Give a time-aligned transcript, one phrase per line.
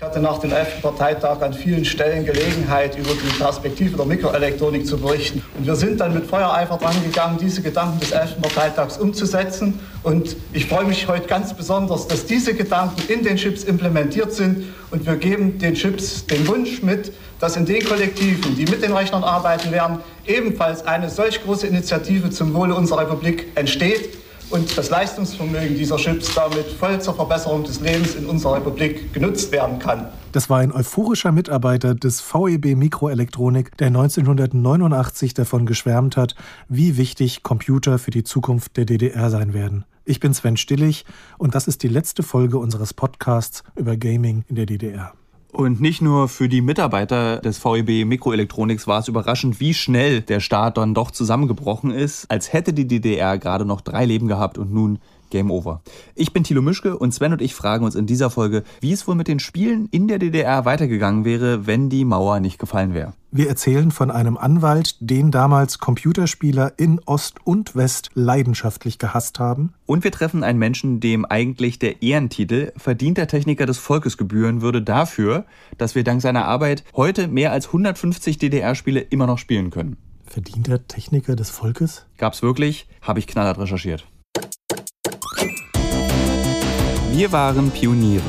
[0.00, 0.80] Ich hatte nach dem 11.
[0.80, 5.42] Parteitag an vielen Stellen Gelegenheit, über die Perspektive der Mikroelektronik zu berichten.
[5.58, 8.40] Und wir sind dann mit Feuereifer dran gegangen, diese Gedanken des 11.
[8.40, 9.78] Parteitags umzusetzen.
[10.02, 14.68] Und ich freue mich heute ganz besonders, dass diese Gedanken in den Chips implementiert sind.
[14.90, 18.94] Und wir geben den Chips den Wunsch mit, dass in den Kollektiven, die mit den
[18.94, 24.16] Rechnern arbeiten werden, ebenfalls eine solch große Initiative zum Wohle unserer Republik entsteht
[24.50, 29.52] und das Leistungsvermögen dieser Chips damit voll zur Verbesserung des Lebens in unserer Republik genutzt
[29.52, 30.08] werden kann.
[30.32, 36.34] Das war ein euphorischer Mitarbeiter des VEB Mikroelektronik, der 1989 davon geschwärmt hat,
[36.68, 39.84] wie wichtig Computer für die Zukunft der DDR sein werden.
[40.04, 41.04] Ich bin Sven Stillig
[41.38, 45.12] und das ist die letzte Folge unseres Podcasts über Gaming in der DDR.
[45.52, 50.40] Und nicht nur für die Mitarbeiter des VEB Mikroelektroniks war es überraschend, wie schnell der
[50.40, 54.72] Staat dann doch zusammengebrochen ist, als hätte die DDR gerade noch drei Leben gehabt und
[54.72, 55.82] nun Game Over.
[56.14, 59.06] Ich bin Thilo Mischke und Sven und ich fragen uns in dieser Folge, wie es
[59.08, 63.14] wohl mit den Spielen in der DDR weitergegangen wäre, wenn die Mauer nicht gefallen wäre.
[63.32, 69.72] Wir erzählen von einem Anwalt, den damals Computerspieler in Ost und West leidenschaftlich gehasst haben.
[69.86, 74.82] Und wir treffen einen Menschen, dem eigentlich der Ehrentitel verdienter Techniker des Volkes gebühren würde
[74.82, 75.44] dafür,
[75.78, 79.96] dass wir dank seiner Arbeit heute mehr als 150 DDR-Spiele immer noch spielen können.
[80.24, 82.06] Verdienter Techniker des Volkes?
[82.16, 84.06] Gab's wirklich, habe ich knallhart recherchiert.
[87.20, 88.22] Wir waren Pioniere.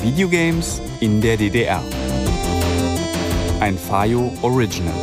[0.00, 1.82] Videogames in der DDR.
[3.58, 4.94] Ein Fayo Original.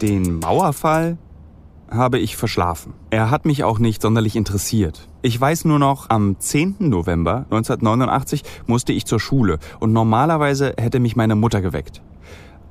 [0.00, 1.18] Den Mauerfall
[1.90, 2.94] habe ich verschlafen.
[3.10, 5.08] Er hat mich auch nicht sonderlich interessiert.
[5.22, 6.76] Ich weiß nur noch, am 10.
[6.78, 12.00] November 1989 musste ich zur Schule und normalerweise hätte mich meine Mutter geweckt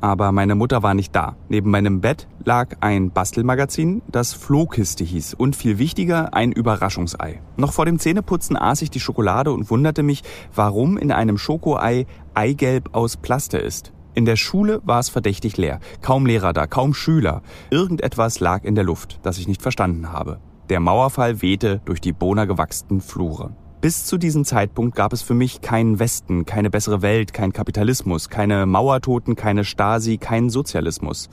[0.02, 1.36] aber meine Mutter war nicht da.
[1.48, 7.42] Neben meinem Bett lag ein Bastelmagazin, das Flohkiste hieß und viel wichtiger ein Überraschungsei.
[7.56, 12.08] Noch vor dem Zähneputzen aß ich die Schokolade und wunderte mich, warum in einem Schokoei
[12.34, 13.94] Eigelb aus Plaste ist.
[14.14, 15.80] In der Schule war es verdächtig leer.
[16.02, 17.44] Kaum Lehrer da, kaum Schüler.
[17.70, 20.40] Irgendetwas lag in der Luft, das ich nicht verstanden habe.
[20.70, 23.56] Der Mauerfall wehte durch die bohnergewachsenen Flure.
[23.82, 28.30] Bis zu diesem Zeitpunkt gab es für mich keinen Westen, keine bessere Welt, kein Kapitalismus,
[28.30, 31.32] keine Mauertoten, keine Stasi, keinen Sozialismus.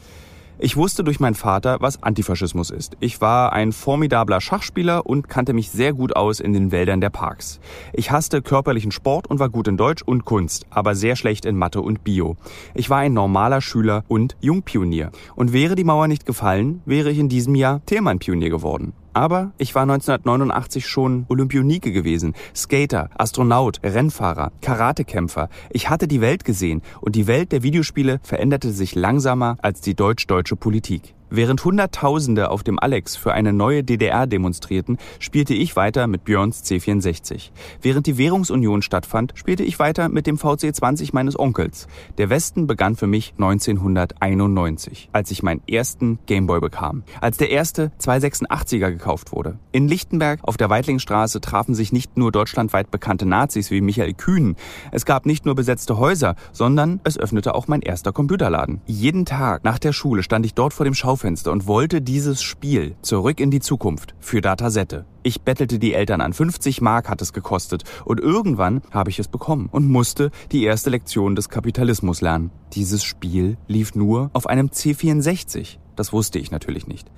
[0.59, 2.97] Ich wusste durch meinen Vater, was Antifaschismus ist.
[3.01, 7.11] Ich war ein formidabler Schachspieler und kannte mich sehr gut aus in den Wäldern der
[7.11, 7.61] Parks.
[7.93, 11.55] Ich hasste körperlichen Sport und war gut in Deutsch und Kunst, aber sehr schlecht in
[11.55, 12.37] Mathe und Bio.
[12.75, 15.13] Ich war ein normaler Schüler und Jungpionier.
[15.37, 18.95] Und wäre die Mauer nicht gefallen, wäre ich in diesem Jahr Thälmann-Pionier geworden.
[19.19, 25.49] Aber ich war 1989 schon Olympionike gewesen, Skater, Astronaut, Rennfahrer, Karatekämpfer.
[25.71, 29.97] Ich hatte die Welt gesehen und die Welt der Videospiele veränderte sich langsamer als die
[29.97, 31.17] deutsch-deutsche Politik.
[31.31, 36.65] Während Hunderttausende auf dem Alex für eine neue DDR demonstrierten, spielte ich weiter mit Björns
[36.65, 37.51] C64.
[37.83, 41.87] Während die Währungsunion stattfand, spielte ich weiter mit dem VC20 meines Onkels.
[42.17, 47.03] Der Westen begann für mich 1991, als ich meinen ersten Gameboy bekam.
[47.21, 49.59] Als der erste 286er gekauft wurde.
[49.71, 54.57] In Lichtenberg auf der Weitlingstraße trafen sich nicht nur deutschlandweit bekannte Nazis wie Michael Kühn.
[54.93, 58.81] Es gab nicht nur besetzte Häuser, sondern es öffnete auch mein erster Computerladen.
[58.87, 62.43] Jeden Tag nach der Schule stand ich dort vor dem Schaufenster Schaufenster und wollte dieses
[62.43, 65.05] Spiel zurück in die Zukunft für Datasette.
[65.25, 69.27] Ich bettelte die Eltern an, 50 Mark hat es gekostet und irgendwann habe ich es
[69.27, 72.53] bekommen und musste die erste Lektion des Kapitalismus lernen.
[72.75, 75.79] Dieses Spiel lief nur auf einem C64.
[75.97, 77.11] Das wusste ich natürlich nicht.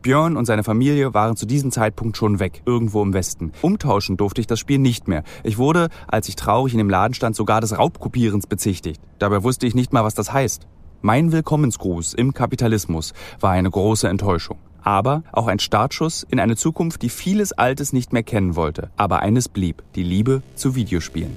[0.00, 3.52] Björn und seine Familie waren zu diesem Zeitpunkt schon weg, irgendwo im Westen.
[3.60, 5.22] Umtauschen durfte ich das Spiel nicht mehr.
[5.44, 9.00] Ich wurde, als ich traurig in dem Laden stand, sogar des Raubkopierens bezichtigt.
[9.20, 10.66] Dabei wusste ich nicht mal, was das heißt.
[11.04, 14.58] Mein Willkommensgruß im Kapitalismus war eine große Enttäuschung.
[14.84, 18.90] Aber auch ein Startschuss in eine Zukunft, die vieles Altes nicht mehr kennen wollte.
[18.96, 21.36] Aber eines blieb, die Liebe zu Videospielen.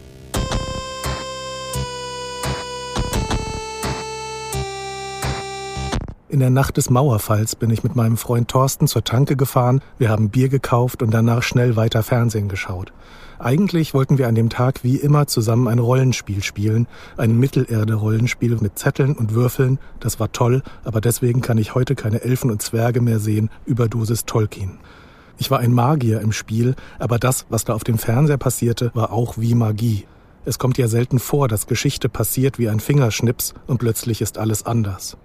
[6.30, 10.10] In der Nacht des Mauerfalls bin ich mit meinem Freund Thorsten zur Tanke gefahren, wir
[10.10, 12.94] haben Bier gekauft und danach schnell weiter Fernsehen geschaut.
[13.40, 16.88] Eigentlich wollten wir an dem Tag wie immer zusammen ein Rollenspiel spielen,
[17.18, 19.80] ein Mittelerde-Rollenspiel mit Zetteln und Würfeln.
[20.00, 24.26] Das war toll, aber deswegen kann ich heute keine Elfen und Zwerge mehr sehen, Überdosis
[24.26, 24.80] Tolkien.
[25.38, 29.12] Ich war ein Magier im Spiel, aber das, was da auf dem Fernseher passierte, war
[29.12, 30.06] auch wie Magie.
[30.46, 34.66] Es kommt ja selten vor, dass Geschichte passiert wie ein Fingerschnips und plötzlich ist alles
[34.66, 35.18] anders.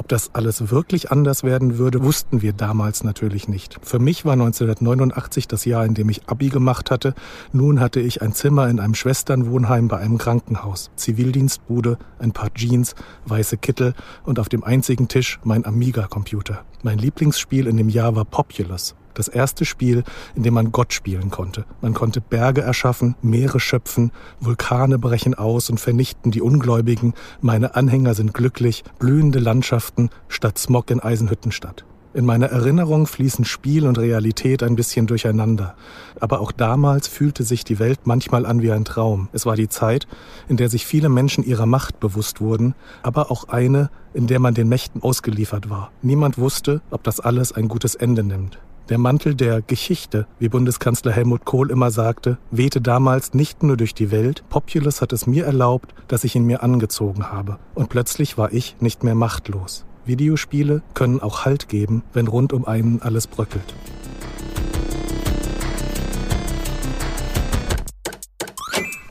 [0.00, 3.76] Ob das alles wirklich anders werden würde, wussten wir damals natürlich nicht.
[3.82, 7.14] Für mich war 1989 das Jahr, in dem ich Abi gemacht hatte.
[7.52, 12.94] Nun hatte ich ein Zimmer in einem Schwesternwohnheim bei einem Krankenhaus, Zivildienstbude, ein paar Jeans,
[13.26, 13.92] weiße Kittel
[14.24, 16.64] und auf dem einzigen Tisch mein Amiga-Computer.
[16.82, 18.94] Mein Lieblingsspiel in dem Jahr war Populous.
[19.14, 20.04] Das erste Spiel,
[20.34, 21.64] in dem man Gott spielen konnte.
[21.80, 27.14] Man konnte Berge erschaffen, Meere schöpfen, Vulkane brechen aus und vernichten die Ungläubigen.
[27.40, 31.84] Meine Anhänger sind glücklich, blühende Landschaften statt Smog in Eisenhüttenstadt.
[32.12, 35.76] In meiner Erinnerung fließen Spiel und Realität ein bisschen durcheinander.
[36.18, 39.28] Aber auch damals fühlte sich die Welt manchmal an wie ein Traum.
[39.32, 40.08] Es war die Zeit,
[40.48, 42.74] in der sich viele Menschen ihrer Macht bewusst wurden,
[43.04, 45.92] aber auch eine, in der man den Mächten ausgeliefert war.
[46.02, 48.58] Niemand wusste, ob das alles ein gutes Ende nimmt.
[48.90, 53.94] Der Mantel der Geschichte, wie Bundeskanzler Helmut Kohl immer sagte, wehte damals nicht nur durch
[53.94, 57.60] die Welt, Populus hat es mir erlaubt, dass ich ihn mir angezogen habe.
[57.76, 59.84] Und plötzlich war ich nicht mehr machtlos.
[60.06, 63.74] Videospiele können auch Halt geben, wenn rund um einen alles bröckelt.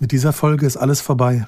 [0.01, 1.47] Mit dieser Folge ist alles vorbei.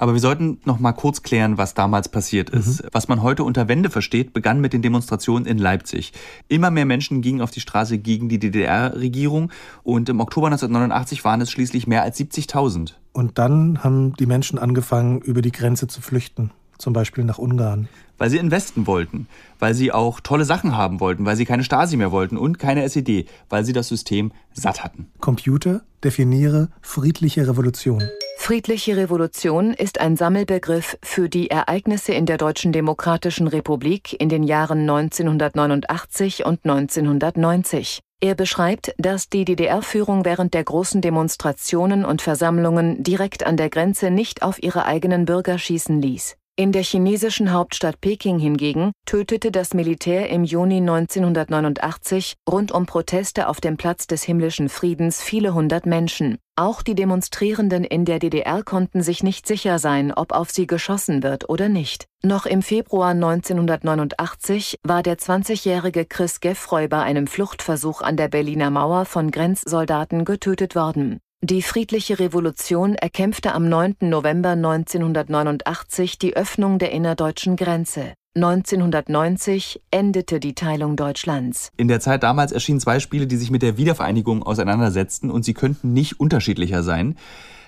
[0.00, 2.84] Aber wir sollten noch mal kurz klären, was damals passiert ist.
[2.84, 2.88] Mhm.
[2.92, 6.12] Was man heute unter Wende versteht, begann mit den Demonstrationen in Leipzig.
[6.46, 9.50] Immer mehr Menschen gingen auf die Straße gegen die DDR-Regierung
[9.82, 12.92] und im Oktober 1989 waren es schließlich mehr als 70.000.
[13.12, 17.88] Und dann haben die Menschen angefangen, über die Grenze zu flüchten, zum Beispiel nach Ungarn
[18.18, 19.28] weil sie investen wollten,
[19.58, 22.82] weil sie auch tolle Sachen haben wollten, weil sie keine Stasi mehr wollten und keine
[22.82, 25.10] SED, weil sie das System satt hatten.
[25.20, 28.02] Computer definiere friedliche Revolution.
[28.36, 34.42] Friedliche Revolution ist ein Sammelbegriff für die Ereignisse in der Deutschen Demokratischen Republik in den
[34.42, 38.00] Jahren 1989 und 1990.
[38.20, 44.10] Er beschreibt, dass die DDR-Führung während der großen Demonstrationen und Versammlungen direkt an der Grenze
[44.10, 46.36] nicht auf ihre eigenen Bürger schießen ließ.
[46.60, 53.46] In der chinesischen Hauptstadt Peking hingegen tötete das Militär im Juni 1989 rund um Proteste
[53.46, 56.38] auf dem Platz des himmlischen Friedens viele hundert Menschen.
[56.56, 61.22] Auch die Demonstrierenden in der DDR konnten sich nicht sicher sein, ob auf sie geschossen
[61.22, 62.06] wird oder nicht.
[62.24, 68.70] Noch im Februar 1989 war der 20-jährige Chris Geffroy bei einem Fluchtversuch an der Berliner
[68.70, 71.20] Mauer von Grenzsoldaten getötet worden.
[71.40, 73.98] Die friedliche Revolution erkämpfte am 9.
[74.00, 78.14] November 1989 die Öffnung der innerdeutschen Grenze.
[78.34, 81.70] 1990 endete die Teilung Deutschlands.
[81.76, 85.54] In der Zeit damals erschienen zwei Spiele, die sich mit der Wiedervereinigung auseinandersetzten und sie
[85.54, 87.16] könnten nicht unterschiedlicher sein.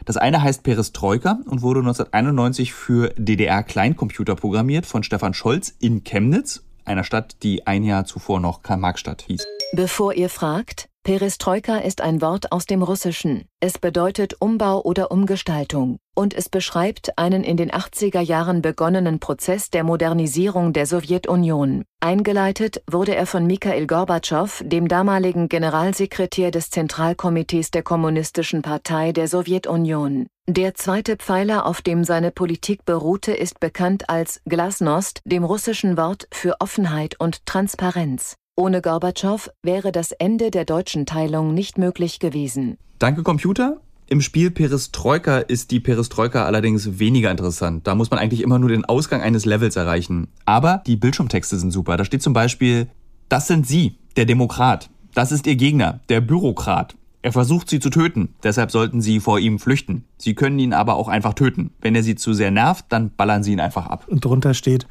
[0.05, 6.65] Das eine heißt Perestroika und wurde 1991 für DDR-Kleincomputer programmiert von Stefan Scholz in Chemnitz,
[6.85, 9.47] einer Stadt, die ein Jahr zuvor noch Karl-Marx-Stadt hieß.
[9.75, 13.45] Bevor ihr fragt, Perestroika ist ein Wort aus dem Russischen.
[13.59, 19.71] Es bedeutet Umbau oder Umgestaltung und es beschreibt einen in den 80er Jahren begonnenen Prozess
[19.71, 21.83] der Modernisierung der Sowjetunion.
[21.99, 29.27] Eingeleitet wurde er von Mikhail Gorbatschow, dem damaligen Generalsekretär des Zentralkomitees der Kommunistischen Partei der
[29.27, 30.29] Sowjetunion.
[30.47, 36.29] Der zweite Pfeiler, auf dem seine Politik beruhte, ist bekannt als Glasnost, dem russischen Wort
[36.31, 38.37] für Offenheit und Transparenz.
[38.57, 42.77] Ohne Gorbatschow wäre das Ende der deutschen Teilung nicht möglich gewesen.
[42.99, 43.81] Danke, Computer.
[44.07, 47.87] Im Spiel Perestroika ist die Perestroika allerdings weniger interessant.
[47.87, 50.29] Da muss man eigentlich immer nur den Ausgang eines Levels erreichen.
[50.45, 51.97] Aber die Bildschirmtexte sind super.
[51.97, 52.89] Da steht zum Beispiel,
[53.29, 54.91] das sind Sie, der Demokrat.
[55.15, 56.97] Das ist Ihr Gegner, der Bürokrat.
[57.23, 60.07] Er versucht sie zu töten, deshalb sollten sie vor ihm flüchten.
[60.17, 61.71] Sie können ihn aber auch einfach töten.
[61.83, 64.07] Wenn er sie zu sehr nervt, dann ballern sie ihn einfach ab.
[64.09, 64.87] Und drunter steht,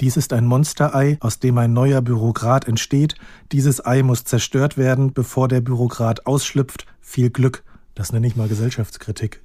[0.00, 3.14] dies ist ein Monsterei, aus dem ein neuer Bürokrat entsteht.
[3.52, 6.86] Dieses Ei muss zerstört werden, bevor der Bürokrat ausschlüpft.
[7.00, 7.62] Viel Glück.
[7.94, 9.42] Das nenne ich mal Gesellschaftskritik.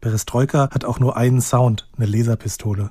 [0.00, 2.90] Perestroika hat auch nur einen Sound, eine Laserpistole.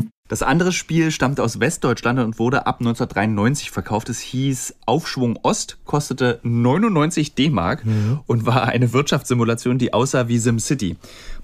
[0.31, 4.07] Das andere Spiel stammte aus Westdeutschland und wurde ab 1993 verkauft.
[4.07, 8.21] Es hieß Aufschwung Ost, kostete 99 D-Mark mhm.
[8.27, 10.95] und war eine Wirtschaftssimulation, die aussah wie SimCity.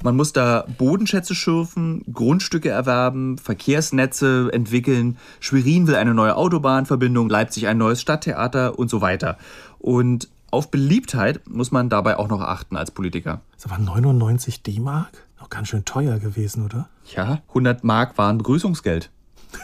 [0.06, 5.18] Man muss da Bodenschätze schürfen, Grundstücke erwerben, Verkehrsnetze entwickeln.
[5.42, 9.38] Schwerin will eine neue Autobahnverbindung, Leipzig ein neues Stadttheater und so weiter.
[9.80, 13.42] Und auf Beliebtheit muss man dabei auch noch achten als Politiker.
[13.58, 15.27] Das war 99 D-Mark?
[15.48, 16.90] Auch ganz schön teuer gewesen, oder?
[17.16, 19.12] Ja, 100 Mark waren Begrüßungsgeld.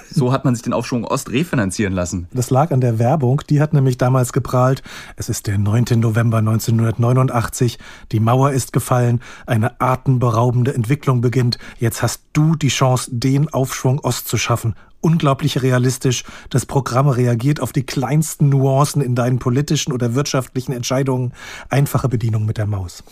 [0.10, 2.30] So hat man sich den Aufschwung Ost refinanzieren lassen.
[2.32, 3.42] Das lag an der Werbung.
[3.50, 4.82] Die hat nämlich damals geprahlt.
[5.18, 6.00] Es ist der 9.
[6.00, 7.80] November 1989.
[8.14, 9.20] Die Mauer ist gefallen.
[9.46, 11.58] Eine atemberaubende Entwicklung beginnt.
[11.80, 14.76] Jetzt hast du die Chance, den Aufschwung Ost zu schaffen.
[15.02, 16.24] unglaublich realistisch.
[16.50, 21.34] Das Programm reagiert auf die kleinsten Nuancen in deinen politischen oder wirtschaftlichen Entscheidungen.
[21.70, 23.04] Einfache Bedienung mit der Maus.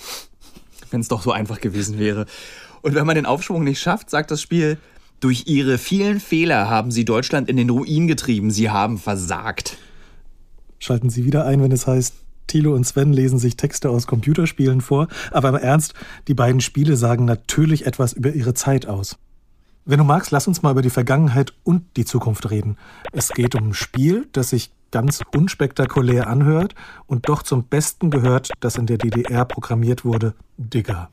[0.92, 2.26] Wenn es doch so einfach gewesen wäre.
[2.82, 4.78] Und wenn man den Aufschwung nicht schafft, sagt das Spiel,
[5.20, 8.52] durch ihre vielen Fehler haben sie Deutschland in den Ruin getrieben.
[8.52, 9.78] Sie haben versagt.
[10.80, 12.16] Schalten Sie wieder ein, wenn es heißt,
[12.48, 15.08] Thilo und Sven lesen sich Texte aus Computerspielen vor.
[15.32, 15.94] Aber im Ernst,
[16.28, 19.18] die beiden Spiele sagen natürlich etwas über ihre Zeit aus.
[19.86, 22.78] Wenn du magst, lass uns mal über die Vergangenheit und die Zukunft reden.
[23.12, 26.76] Es geht um ein Spiel, das sich ganz unspektakulär anhört
[27.08, 31.10] und doch zum Besten gehört, das in der DDR programmiert wurde, Digger.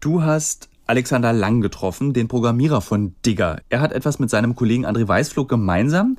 [0.00, 3.60] Du hast Alexander Lang getroffen, den Programmierer von Digger.
[3.68, 6.16] Er hat etwas mit seinem Kollegen André Weißflug gemeinsam.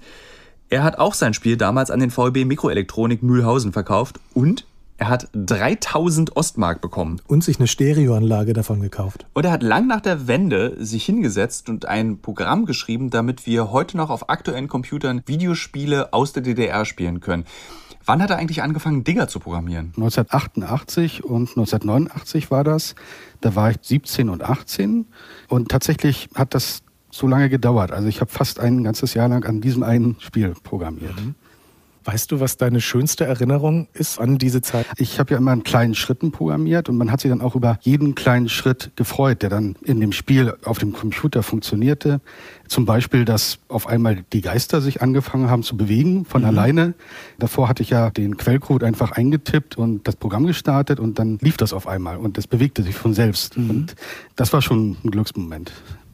[0.69, 4.65] Er hat auch sein Spiel damals an den VEB Mikroelektronik Mühlhausen verkauft und
[4.99, 7.21] er hat 3000 Ostmark bekommen.
[7.27, 9.25] Und sich eine Stereoanlage davon gekauft.
[9.33, 13.71] Und er hat lang nach der Wende sich hingesetzt und ein Programm geschrieben, damit wir
[13.71, 17.45] heute noch auf aktuellen Computern Videospiele aus der DDR spielen können.
[18.05, 19.93] Wann hat er eigentlich angefangen, Digger zu programmieren?
[19.95, 22.95] 1988 und 1989 war das.
[23.39, 25.05] Da war ich 17 und 18.
[25.47, 27.91] Und tatsächlich hat das so lange gedauert.
[27.91, 31.15] Also ich habe fast ein ganzes Jahr lang an diesem einen Spiel programmiert.
[31.15, 31.35] Mhm.
[32.05, 34.85] Weißt du, was deine schönste Erinnerung ist an diese Zeit?
[34.97, 37.77] Ich habe ja immer in kleinen Schritten programmiert und man hat sich dann auch über
[37.81, 42.21] jeden kleinen Schritt gefreut, der dann in dem Spiel auf dem Computer funktionierte.
[42.67, 46.47] Zum Beispiel, dass auf einmal die Geister sich angefangen haben zu bewegen von mhm.
[46.47, 46.93] alleine.
[47.37, 51.57] Davor hatte ich ja den Quellcode einfach eingetippt und das Programm gestartet und dann lief
[51.57, 53.57] das auf einmal und es bewegte sich von selbst.
[53.57, 53.69] Mhm.
[53.69, 53.95] Und
[54.35, 55.71] das war schon ein Glücksmoment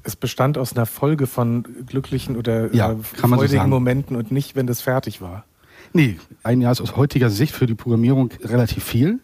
[0.08, 4.56] es bestand aus einer Folge von glücklichen oder ja, äh, freudigen so Momenten und nicht,
[4.56, 5.46] wenn das fertig war.
[5.96, 9.22] Nee, ein Jahr ist aus heutiger Sicht für die Programmierung relativ viel.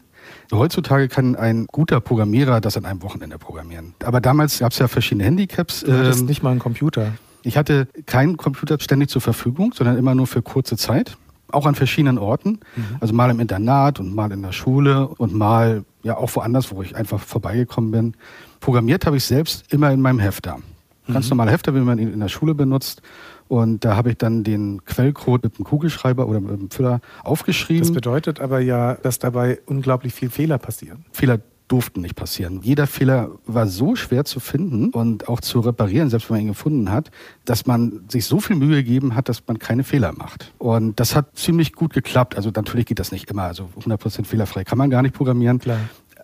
[0.53, 3.93] Heutzutage kann ein guter Programmierer das an einem Wochenende programmieren.
[4.01, 5.81] Aber damals gab es ja verschiedene Handicaps.
[5.81, 7.11] Du hattest ähm, nicht mal einen Computer.
[7.43, 11.17] Ich hatte keinen Computer ständig zur Verfügung, sondern immer nur für kurze Zeit.
[11.51, 12.61] Auch an verschiedenen Orten.
[12.77, 12.85] Mhm.
[13.01, 16.81] Also mal im Internat und mal in der Schule und mal ja auch woanders, wo
[16.81, 18.13] ich einfach vorbeigekommen bin.
[18.61, 20.59] Programmiert habe ich selbst immer in meinem Hefter.
[21.11, 21.31] Ganz mhm.
[21.31, 23.01] normale Hefter, wie man ihn in der Schule benutzt.
[23.51, 27.84] Und da habe ich dann den Quellcode mit dem Kugelschreiber oder mit dem Füller aufgeschrieben.
[27.84, 31.03] Das bedeutet aber ja, dass dabei unglaublich viel Fehler passieren.
[31.12, 32.62] Fehler durften nicht passieren.
[32.63, 36.48] Jeder Fehler war so schwer zu finden und auch zu reparieren, selbst wenn man ihn
[36.48, 37.12] gefunden hat,
[37.43, 40.53] dass man sich so viel Mühe gegeben hat, dass man keine Fehler macht.
[40.58, 42.38] Und das hat ziemlich gut geklappt.
[42.38, 43.43] Also natürlich geht das nicht immer.
[43.43, 45.60] Also 100% fehlerfrei kann man gar nicht programmieren.
[45.60, 45.79] Klar.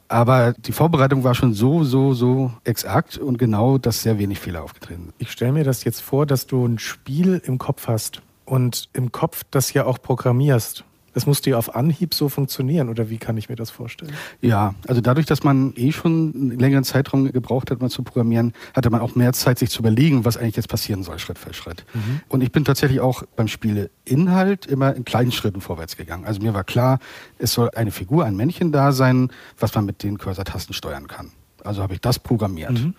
[0.09, 4.63] Aber die Vorbereitung war schon so, so, so exakt und genau, dass sehr wenig Fehler
[4.63, 5.13] aufgetreten sind.
[5.17, 9.11] Ich stelle mir das jetzt vor, dass du ein Spiel im Kopf hast und im
[9.11, 10.85] Kopf das ja auch programmierst.
[11.17, 14.13] Das musste ja auf Anhieb so funktionieren, oder wie kann ich mir das vorstellen?
[14.39, 18.53] Ja, also dadurch, dass man eh schon einen längeren Zeitraum gebraucht hat, mal zu programmieren,
[18.75, 21.55] hatte man auch mehr Zeit, sich zu überlegen, was eigentlich jetzt passieren soll, Schritt für
[21.55, 21.85] Schritt.
[21.95, 22.21] Mhm.
[22.27, 26.23] Und ich bin tatsächlich auch beim Spieleinhalt immer in kleinen Schritten vorwärts gegangen.
[26.23, 26.99] Also mir war klar,
[27.39, 31.31] es soll eine Figur, ein Männchen da sein, was man mit den Cursor-Tasten steuern kann.
[31.63, 32.73] Also habe ich das programmiert.
[32.73, 32.93] Mhm.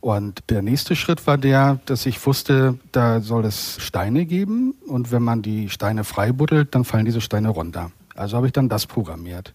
[0.00, 5.10] Und der nächste Schritt war der, dass ich wusste, da soll es Steine geben und
[5.10, 7.90] wenn man die Steine freibuddelt, dann fallen diese Steine runter.
[8.14, 9.54] Also habe ich dann das programmiert.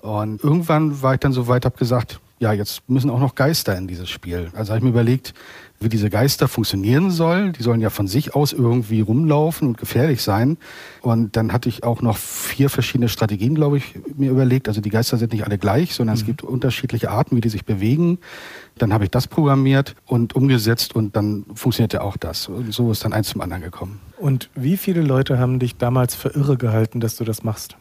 [0.00, 3.76] Und irgendwann war ich dann so weit, habe gesagt, ja, jetzt müssen auch noch Geister
[3.76, 4.50] in dieses Spiel.
[4.54, 5.34] Also habe ich mir überlegt,
[5.80, 7.52] wie diese Geister funktionieren sollen.
[7.52, 10.56] Die sollen ja von sich aus irgendwie rumlaufen und gefährlich sein.
[11.02, 14.68] Und dann hatte ich auch noch vier verschiedene Strategien, glaube ich, mir überlegt.
[14.68, 16.20] Also die Geister sind nicht alle gleich, sondern mhm.
[16.20, 18.18] es gibt unterschiedliche Arten, wie die sich bewegen.
[18.76, 22.48] Dann habe ich das programmiert und umgesetzt und dann funktionierte auch das.
[22.48, 24.00] Und so ist dann eins zum anderen gekommen.
[24.18, 27.76] Und wie viele Leute haben dich damals für irre gehalten, dass du das machst?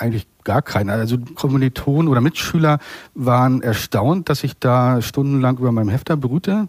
[0.00, 0.94] Eigentlich gar keiner.
[0.94, 2.78] Also Kommilitonen oder Mitschüler
[3.14, 6.68] waren erstaunt, dass ich da stundenlang über meinem Hefter brüte.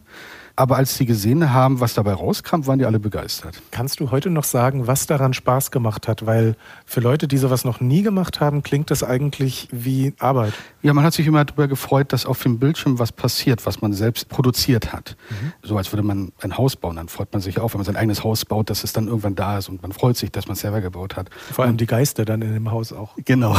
[0.55, 3.61] Aber als sie gesehen haben, was dabei rauskam, waren die alle begeistert.
[3.71, 6.25] Kannst du heute noch sagen, was daran Spaß gemacht hat?
[6.25, 6.55] Weil
[6.85, 10.53] für Leute, die sowas noch nie gemacht haben, klingt das eigentlich wie Arbeit.
[10.81, 13.93] Ja, man hat sich immer darüber gefreut, dass auf dem Bildschirm was passiert, was man
[13.93, 15.15] selbst produziert hat.
[15.29, 15.53] Mhm.
[15.63, 17.95] So als würde man ein Haus bauen, dann freut man sich auf, wenn man sein
[17.95, 20.53] eigenes Haus baut, dass es dann irgendwann da ist und man freut sich, dass man
[20.53, 21.29] es selber gebaut hat.
[21.51, 23.15] Vor allem und die Geister dann in dem Haus auch.
[23.25, 23.55] Genau.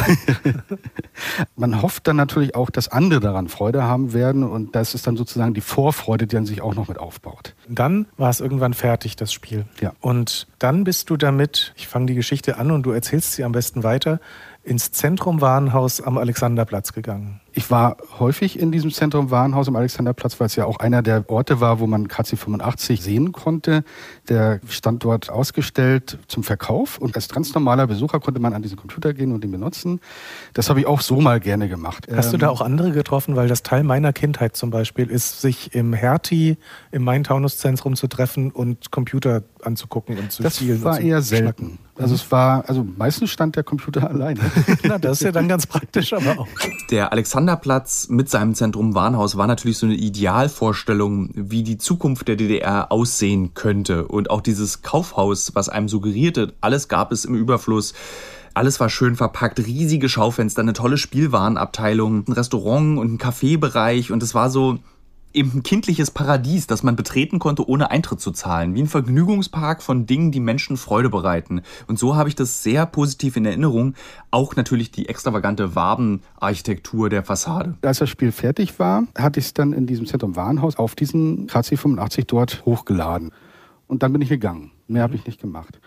[1.56, 5.16] man hofft dann natürlich auch, dass andere daran Freude haben werden und das ist dann
[5.16, 7.54] sozusagen die Vorfreude, die dann sich auch noch mit aufbaut.
[7.68, 9.66] Dann war es irgendwann fertig, das Spiel.
[9.80, 9.92] Ja.
[10.00, 13.52] Und dann bist du damit, ich fange die Geschichte an und du erzählst sie am
[13.52, 14.20] besten weiter,
[14.64, 17.40] ins Zentrum Warenhaus am Alexanderplatz gegangen.
[17.54, 21.28] Ich war häufig in diesem Zentrum Warenhaus am Alexanderplatz, weil es ja auch einer der
[21.28, 23.84] Orte war, wo man KC 85 sehen konnte.
[24.28, 28.78] Der stand dort ausgestellt zum Verkauf und als ganz normaler Besucher konnte man an diesen
[28.78, 30.00] Computer gehen und ihn benutzen.
[30.54, 32.06] Das habe ich auch so mal gerne gemacht.
[32.14, 33.36] Hast ähm, du da auch andere getroffen?
[33.36, 36.56] Weil das Teil meiner Kindheit zum Beispiel ist, sich im Hertie,
[36.90, 40.82] im Main-Taunus-Zentrum zu treffen und Computer anzugucken und zu das spielen.
[40.82, 41.78] Das war eher selten.
[41.96, 44.40] Also es war, also meistens stand der Computer alleine.
[44.82, 46.48] Na, das ist ja dann ganz praktisch, aber auch.
[46.90, 52.36] Der Alexanderplatz mit seinem Zentrum Warnhaus war natürlich so eine Idealvorstellung, wie die Zukunft der
[52.36, 54.06] DDR aussehen könnte.
[54.06, 57.94] Und auch dieses Kaufhaus, was einem suggerierte, alles gab es im Überfluss.
[58.54, 64.22] Alles war schön verpackt, riesige Schaufenster, eine tolle Spielwarenabteilung, ein Restaurant und ein Kaffeebereich und
[64.22, 64.78] es war so,
[65.34, 68.74] eben ein kindliches Paradies, das man betreten konnte, ohne Eintritt zu zahlen.
[68.74, 71.62] Wie ein Vergnügungspark von Dingen, die Menschen Freude bereiten.
[71.86, 73.94] Und so habe ich das sehr positiv in Erinnerung.
[74.30, 77.74] Auch natürlich die extravagante Wabenarchitektur der Fassade.
[77.82, 81.46] Als das Spiel fertig war, hatte ich es dann in diesem Zentrum Warenhaus auf diesen
[81.46, 83.30] KC 85 dort hochgeladen.
[83.86, 84.70] Und dann bin ich gegangen.
[84.88, 85.80] Mehr habe ich nicht gemacht.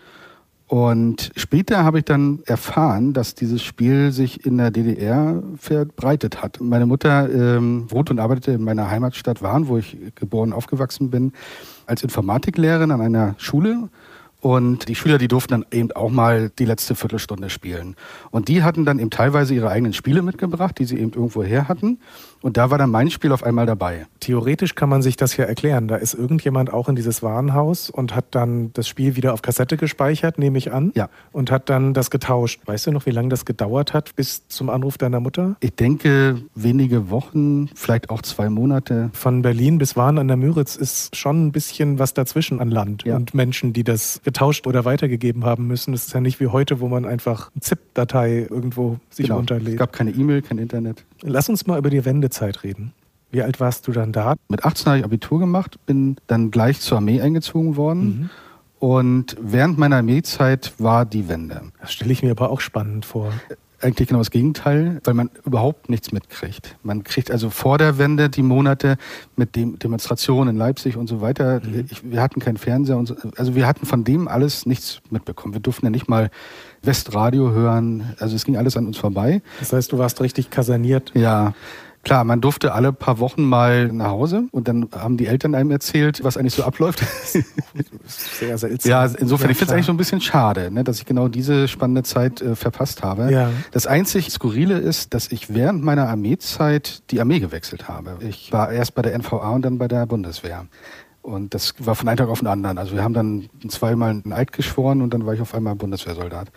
[0.68, 6.60] Und später habe ich dann erfahren, dass dieses Spiel sich in der DDR verbreitet hat.
[6.60, 11.10] Meine Mutter ähm, wohnt und arbeitete in meiner Heimatstadt Wahn, wo ich geboren und aufgewachsen
[11.10, 11.32] bin,
[11.86, 13.88] als Informatiklehrerin an einer Schule
[14.40, 17.96] und die Schüler, die durften dann eben auch mal die letzte Viertelstunde spielen.
[18.30, 21.68] Und die hatten dann eben teilweise ihre eigenen Spiele mitgebracht, die sie eben irgendwo her
[21.68, 21.98] hatten.
[22.42, 24.06] Und da war dann mein Spiel auf einmal dabei.
[24.20, 25.88] Theoretisch kann man sich das ja erklären.
[25.88, 29.76] Da ist irgendjemand auch in dieses Warenhaus und hat dann das Spiel wieder auf Kassette
[29.76, 30.92] gespeichert, nehme ich an.
[30.94, 31.08] Ja.
[31.32, 32.60] Und hat dann das getauscht.
[32.66, 35.56] Weißt du noch, wie lange das gedauert hat bis zum Anruf deiner Mutter?
[35.60, 39.10] Ich denke wenige Wochen, vielleicht auch zwei Monate.
[39.12, 43.04] Von Berlin bis Wahn an der Müritz ist schon ein bisschen was dazwischen an Land
[43.04, 43.16] ja.
[43.16, 45.92] und Menschen, die das getauscht oder weitergegeben haben müssen.
[45.92, 49.38] Das ist ja nicht wie heute, wo man einfach eine ZIP-Datei irgendwo sich genau.
[49.38, 49.74] runterlädt.
[49.74, 51.04] Es gab keine E-Mail, kein Internet.
[51.22, 52.92] Lass uns mal über die Wendezeit reden.
[53.30, 54.34] Wie alt warst du dann da?
[54.48, 58.04] Mit 18 habe ich Abitur gemacht, bin dann gleich zur Armee eingezogen worden.
[58.04, 58.30] Mhm.
[58.78, 61.62] Und während meiner Armeezeit war die Wende.
[61.80, 63.32] Das stelle ich mir aber auch spannend vor
[63.80, 66.76] eigentlich genau das Gegenteil, weil man überhaupt nichts mitkriegt.
[66.82, 68.96] Man kriegt also vor der Wende die Monate
[69.36, 71.60] mit dem Demonstrationen in Leipzig und so weiter.
[71.60, 71.86] Mhm.
[71.90, 75.54] Ich, wir hatten keinen Fernseher und so, also wir hatten von dem alles nichts mitbekommen.
[75.54, 76.30] Wir durften ja nicht mal
[76.82, 78.14] Westradio hören.
[78.18, 79.42] Also es ging alles an uns vorbei.
[79.58, 81.12] Das heißt, du warst richtig kaserniert.
[81.14, 81.54] Ja.
[82.06, 85.72] Klar, man durfte alle paar Wochen mal nach Hause und dann haben die Eltern einem
[85.72, 87.00] erzählt, was eigentlich so abläuft.
[88.06, 88.88] Sehr seltsam.
[88.88, 91.26] Ja, insofern, ja, ich finde es eigentlich so ein bisschen schade, ne, dass ich genau
[91.26, 93.32] diese spannende Zeit äh, verpasst habe.
[93.32, 93.50] Ja.
[93.72, 98.18] Das einzig Skurrile ist, dass ich während meiner Armeezeit die Armee gewechselt habe.
[98.20, 100.66] Ich war erst bei der NVA und dann bei der Bundeswehr.
[101.22, 102.78] Und das war von einem Tag auf den anderen.
[102.78, 106.52] Also wir haben dann zweimal einen Eid geschworen und dann war ich auf einmal Bundeswehrsoldat.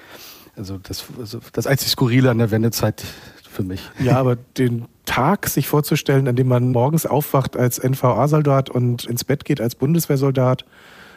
[0.56, 3.04] Also das, also das einzig Skurrile an der Wendezeit
[3.52, 3.90] für mich.
[4.00, 9.24] Ja, aber den Tag sich vorzustellen, an dem man morgens aufwacht als NVA-Soldat und ins
[9.24, 10.66] Bett geht als Bundeswehrsoldat,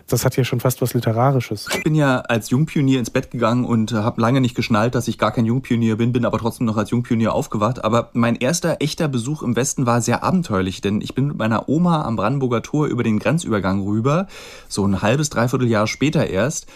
[0.08, 1.68] das hat ja schon fast was Literarisches.
[1.72, 5.18] Ich bin ja als Jungpionier ins Bett gegangen und habe lange nicht geschnallt, dass ich
[5.18, 7.84] gar kein Jungpionier bin, bin aber trotzdem noch als Jungpionier aufgewacht.
[7.84, 11.68] Aber mein erster echter Besuch im Westen war sehr abenteuerlich, denn ich bin mit meiner
[11.68, 14.26] Oma am Brandenburger Tor über den Grenzübergang rüber,
[14.68, 16.66] so ein halbes, dreiviertel Jahr später erst.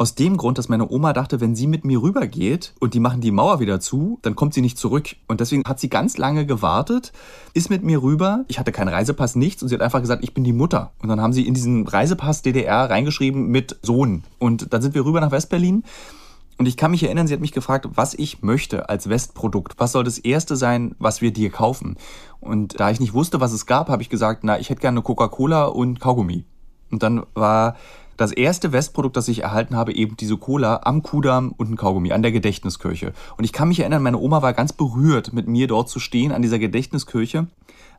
[0.00, 3.20] Aus dem Grund, dass meine Oma dachte, wenn sie mit mir rübergeht und die machen
[3.20, 5.14] die Mauer wieder zu, dann kommt sie nicht zurück.
[5.28, 7.12] Und deswegen hat sie ganz lange gewartet,
[7.52, 8.46] ist mit mir rüber.
[8.48, 9.62] Ich hatte keinen Reisepass, nichts.
[9.62, 10.92] Und sie hat einfach gesagt, ich bin die Mutter.
[11.02, 14.24] Und dann haben sie in diesen Reisepass DDR reingeschrieben mit Sohn.
[14.38, 15.84] Und dann sind wir rüber nach Westberlin.
[16.56, 19.74] Und ich kann mich erinnern, sie hat mich gefragt, was ich möchte als Westprodukt.
[19.76, 21.98] Was soll das erste sein, was wir dir kaufen?
[22.40, 25.02] Und da ich nicht wusste, was es gab, habe ich gesagt, na, ich hätte gerne
[25.02, 26.46] Coca-Cola und Kaugummi.
[26.90, 27.76] Und dann war
[28.20, 32.12] das erste Westprodukt, das ich erhalten habe, eben diese Cola am Kudamm und ein Kaugummi
[32.12, 33.14] an der Gedächtniskirche.
[33.38, 36.30] Und ich kann mich erinnern, meine Oma war ganz berührt, mit mir dort zu stehen
[36.30, 37.46] an dieser Gedächtniskirche,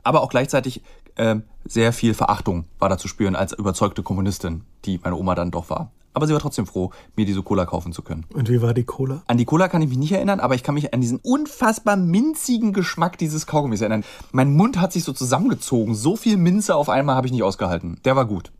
[0.04, 0.84] aber auch gleichzeitig
[1.16, 5.50] äh, sehr viel Verachtung war da zu spüren als überzeugte Kommunistin, die meine Oma dann
[5.50, 5.92] doch war.
[6.14, 8.26] Aber sie war trotzdem froh, mir diese Cola kaufen zu können.
[8.34, 9.24] Und wie war die Cola?
[9.28, 11.96] An die Cola kann ich mich nicht erinnern, aber ich kann mich an diesen unfassbar
[11.96, 14.04] minzigen Geschmack dieses Kaugummis erinnern.
[14.32, 15.96] Mein Mund hat sich so zusammengezogen.
[15.96, 18.00] So viel Minze auf einmal habe ich nicht ausgehalten.
[18.04, 18.52] Der war gut.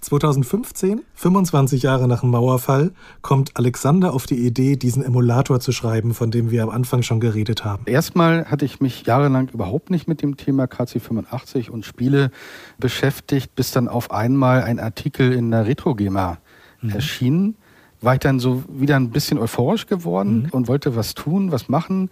[0.00, 6.14] 2015, 25 Jahre nach dem Mauerfall, kommt Alexander auf die Idee, diesen Emulator zu schreiben,
[6.14, 7.84] von dem wir am Anfang schon geredet haben.
[7.86, 12.30] Erstmal hatte ich mich jahrelang überhaupt nicht mit dem Thema KC85 und Spiele
[12.78, 16.38] beschäftigt, bis dann auf einmal ein Artikel in der Retrogema
[16.80, 16.90] mhm.
[16.90, 17.56] erschien.
[18.00, 20.50] War ich dann so wieder ein bisschen euphorisch geworden mhm.
[20.50, 22.10] und wollte was tun, was machen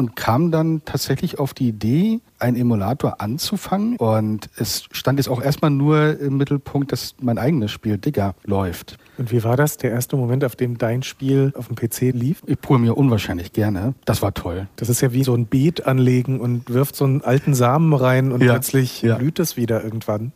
[0.00, 3.96] und kam dann tatsächlich auf die Idee, einen Emulator anzufangen.
[3.98, 8.96] Und es stand jetzt auch erstmal nur im Mittelpunkt, dass mein eigenes Spiel Digger läuft.
[9.18, 12.42] Und wie war das, der erste Moment, auf dem dein Spiel auf dem PC lief?
[12.46, 13.92] Ich programmiere unwahrscheinlich gerne.
[14.06, 14.68] Das war toll.
[14.76, 18.32] Das ist ja wie so ein Beet anlegen und wirft so einen alten Samen rein
[18.32, 18.52] und ja.
[18.52, 19.16] plötzlich ja.
[19.16, 20.32] blüht es wieder irgendwann.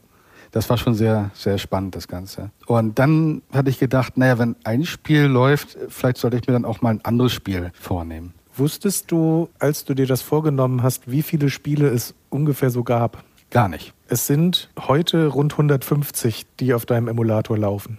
[0.52, 2.50] Das war schon sehr, sehr spannend, das Ganze.
[2.66, 6.66] Und dann hatte ich gedacht, naja, wenn ein Spiel läuft, vielleicht sollte ich mir dann
[6.66, 8.33] auch mal ein anderes Spiel vornehmen.
[8.56, 13.24] Wusstest du, als du dir das vorgenommen hast, wie viele Spiele es ungefähr so gab?
[13.50, 13.94] Gar nicht.
[14.08, 17.98] Es sind heute rund 150, die auf deinem Emulator laufen.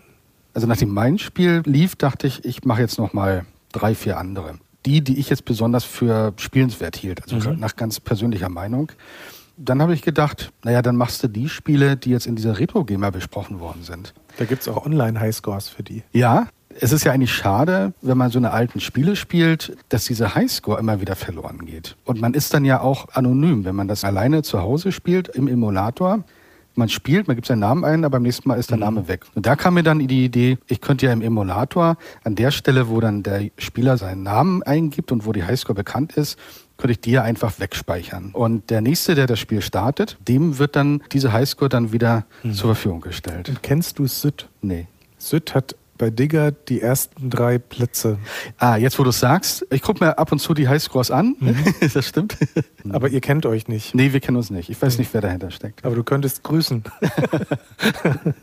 [0.54, 4.56] Also nachdem mein Spiel lief, dachte ich, ich mache jetzt noch mal drei, vier andere.
[4.86, 7.60] Die, die ich jetzt besonders für spielenswert hielt, also mhm.
[7.60, 8.91] nach ganz persönlicher Meinung.
[9.58, 13.12] Dann habe ich gedacht, naja, dann machst du die Spiele, die jetzt in dieser Retro-Gamer
[13.12, 14.13] besprochen worden sind.
[14.38, 16.04] Da gibt es auch Online-Highscores für die.
[16.12, 16.48] Ja,
[16.80, 20.80] es ist ja eigentlich schade, wenn man so eine alten Spiele spielt, dass dieser Highscore
[20.80, 21.96] immer wieder verloren geht.
[22.06, 25.48] Und man ist dann ja auch anonym, wenn man das alleine zu Hause spielt im
[25.48, 26.24] Emulator.
[26.78, 28.84] Man spielt, man gibt seinen Namen ein, aber beim nächsten Mal ist der mhm.
[28.84, 29.26] Name weg.
[29.34, 32.90] Und da kam mir dann die Idee, ich könnte ja im Emulator an der Stelle,
[32.90, 36.38] wo dann der Spieler seinen Namen eingibt und wo die Highscore bekannt ist,
[36.78, 38.32] könnte ich die ja einfach wegspeichern.
[38.34, 42.54] Und der nächste, der das Spiel startet, dem wird dann diese Highscore dann wieder mhm.
[42.54, 43.48] zur Verfügung gestellt.
[43.48, 44.50] Und kennst du SID?
[44.62, 44.88] Nee.
[45.18, 48.18] SID hat bei Digger die ersten drei Plätze.
[48.58, 51.36] Ah, jetzt wo du es sagst, ich gucke mir ab und zu die Highscores an.
[51.40, 51.58] Mhm.
[51.94, 52.38] das stimmt.
[52.90, 53.96] Aber ihr kennt euch nicht.
[53.96, 54.70] Nee, wir kennen uns nicht.
[54.70, 55.86] Ich weiß nicht, wer dahinter steckt.
[55.86, 56.84] Aber du könntest grüßen.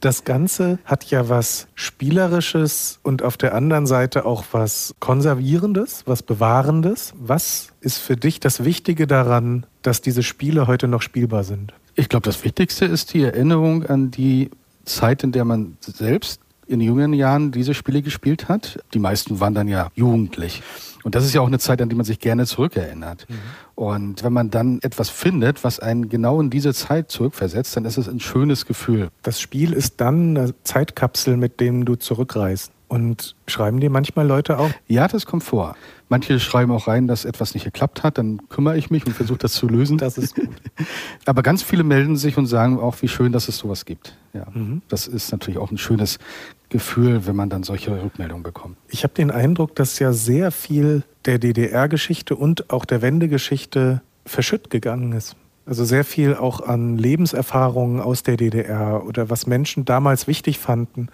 [0.00, 6.22] das Ganze hat ja was Spielerisches und auf der anderen Seite auch was Konservierendes, was
[6.22, 7.14] Bewahrendes.
[7.18, 11.74] Was ist für dich das Wichtige daran, dass diese Spiele heute noch spielbar sind?
[11.96, 14.50] Ich glaube, das Wichtigste ist die Erinnerung an die
[14.84, 18.78] Zeit, in der man selbst in jungen Jahren diese Spiele gespielt hat.
[18.94, 20.62] Die meisten waren dann ja jugendlich.
[21.02, 23.26] Und das ist ja auch eine Zeit, an die man sich gerne zurückerinnert.
[23.28, 23.34] Mhm.
[23.74, 27.98] Und wenn man dann etwas findet, was einen genau in diese Zeit zurückversetzt, dann ist
[27.98, 29.08] es ein schönes Gefühl.
[29.22, 32.72] Das Spiel ist dann eine Zeitkapsel, mit dem du zurückreist.
[32.94, 34.70] Und schreiben dir manchmal Leute auch?
[34.86, 35.74] Ja, das kommt vor.
[36.08, 39.38] Manche schreiben auch rein, dass etwas nicht geklappt hat, dann kümmere ich mich und versuche
[39.38, 39.98] das zu lösen.
[39.98, 40.48] Das ist gut.
[41.26, 44.16] Aber ganz viele melden sich und sagen auch, wie schön, dass es sowas gibt.
[44.32, 44.80] Ja, mhm.
[44.88, 46.20] Das ist natürlich auch ein schönes
[46.68, 48.76] Gefühl, wenn man dann solche Rückmeldungen bekommt.
[48.86, 54.70] Ich habe den Eindruck, dass ja sehr viel der DDR-Geschichte und auch der Wendegeschichte verschütt
[54.70, 55.34] gegangen ist.
[55.66, 61.08] Also sehr viel auch an Lebenserfahrungen aus der DDR oder was Menschen damals wichtig fanden.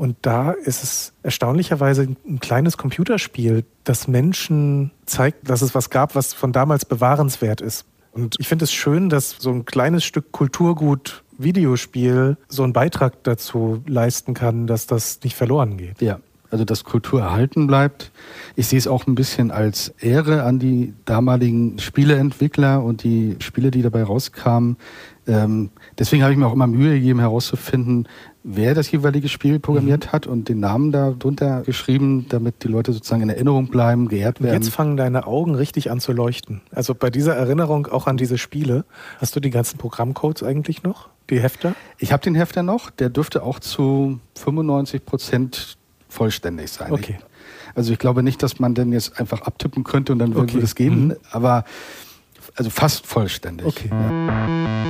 [0.00, 6.14] Und da ist es erstaunlicherweise ein kleines Computerspiel, das Menschen zeigt, dass es was gab,
[6.14, 7.84] was von damals bewahrenswert ist.
[8.12, 13.22] Und ich finde es schön, dass so ein kleines Stück Kulturgut Videospiel so einen Beitrag
[13.24, 16.00] dazu leisten kann, dass das nicht verloren geht.
[16.00, 18.10] Ja, also dass Kultur erhalten bleibt.
[18.56, 23.70] Ich sehe es auch ein bisschen als Ehre an die damaligen Spieleentwickler und die Spiele,
[23.70, 24.78] die dabei rauskamen.
[25.26, 28.08] Ähm, deswegen habe ich mir auch immer Mühe gegeben, herauszufinden,
[28.42, 30.12] wer das jeweilige Spiel programmiert mhm.
[30.12, 34.54] hat und den Namen darunter geschrieben, damit die Leute sozusagen in Erinnerung bleiben, geehrt werden.
[34.54, 36.62] Jetzt fangen deine Augen richtig an zu leuchten.
[36.72, 38.84] Also bei dieser Erinnerung auch an diese Spiele,
[39.18, 41.08] hast du die ganzen Programmcodes eigentlich noch?
[41.28, 41.74] Die Hefter?
[41.98, 45.76] Ich habe den Hefter noch, der dürfte auch zu 95 Prozent
[46.08, 46.92] vollständig sein.
[46.92, 47.18] Okay.
[47.74, 50.54] Also ich glaube nicht, dass man den jetzt einfach abtippen könnte und dann okay.
[50.54, 51.16] würde es gehen, mhm.
[51.30, 51.64] aber
[52.54, 53.66] also fast vollständig.
[53.66, 53.88] Okay.
[53.90, 54.80] Ja.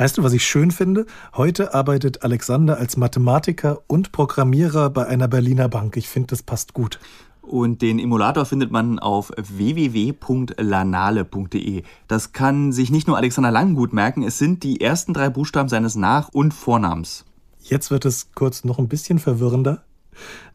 [0.00, 1.06] Weißt du, was ich schön finde?
[1.36, 5.96] Heute arbeitet Alexander als Mathematiker und Programmierer bei einer Berliner Bank.
[5.96, 7.00] Ich finde, das passt gut.
[7.42, 11.82] Und den Emulator findet man auf www.lanale.de.
[12.06, 15.68] Das kann sich nicht nur Alexander Lang gut merken, es sind die ersten drei Buchstaben
[15.68, 17.24] seines Nach- und Vornamens.
[17.60, 19.82] Jetzt wird es kurz noch ein bisschen verwirrender.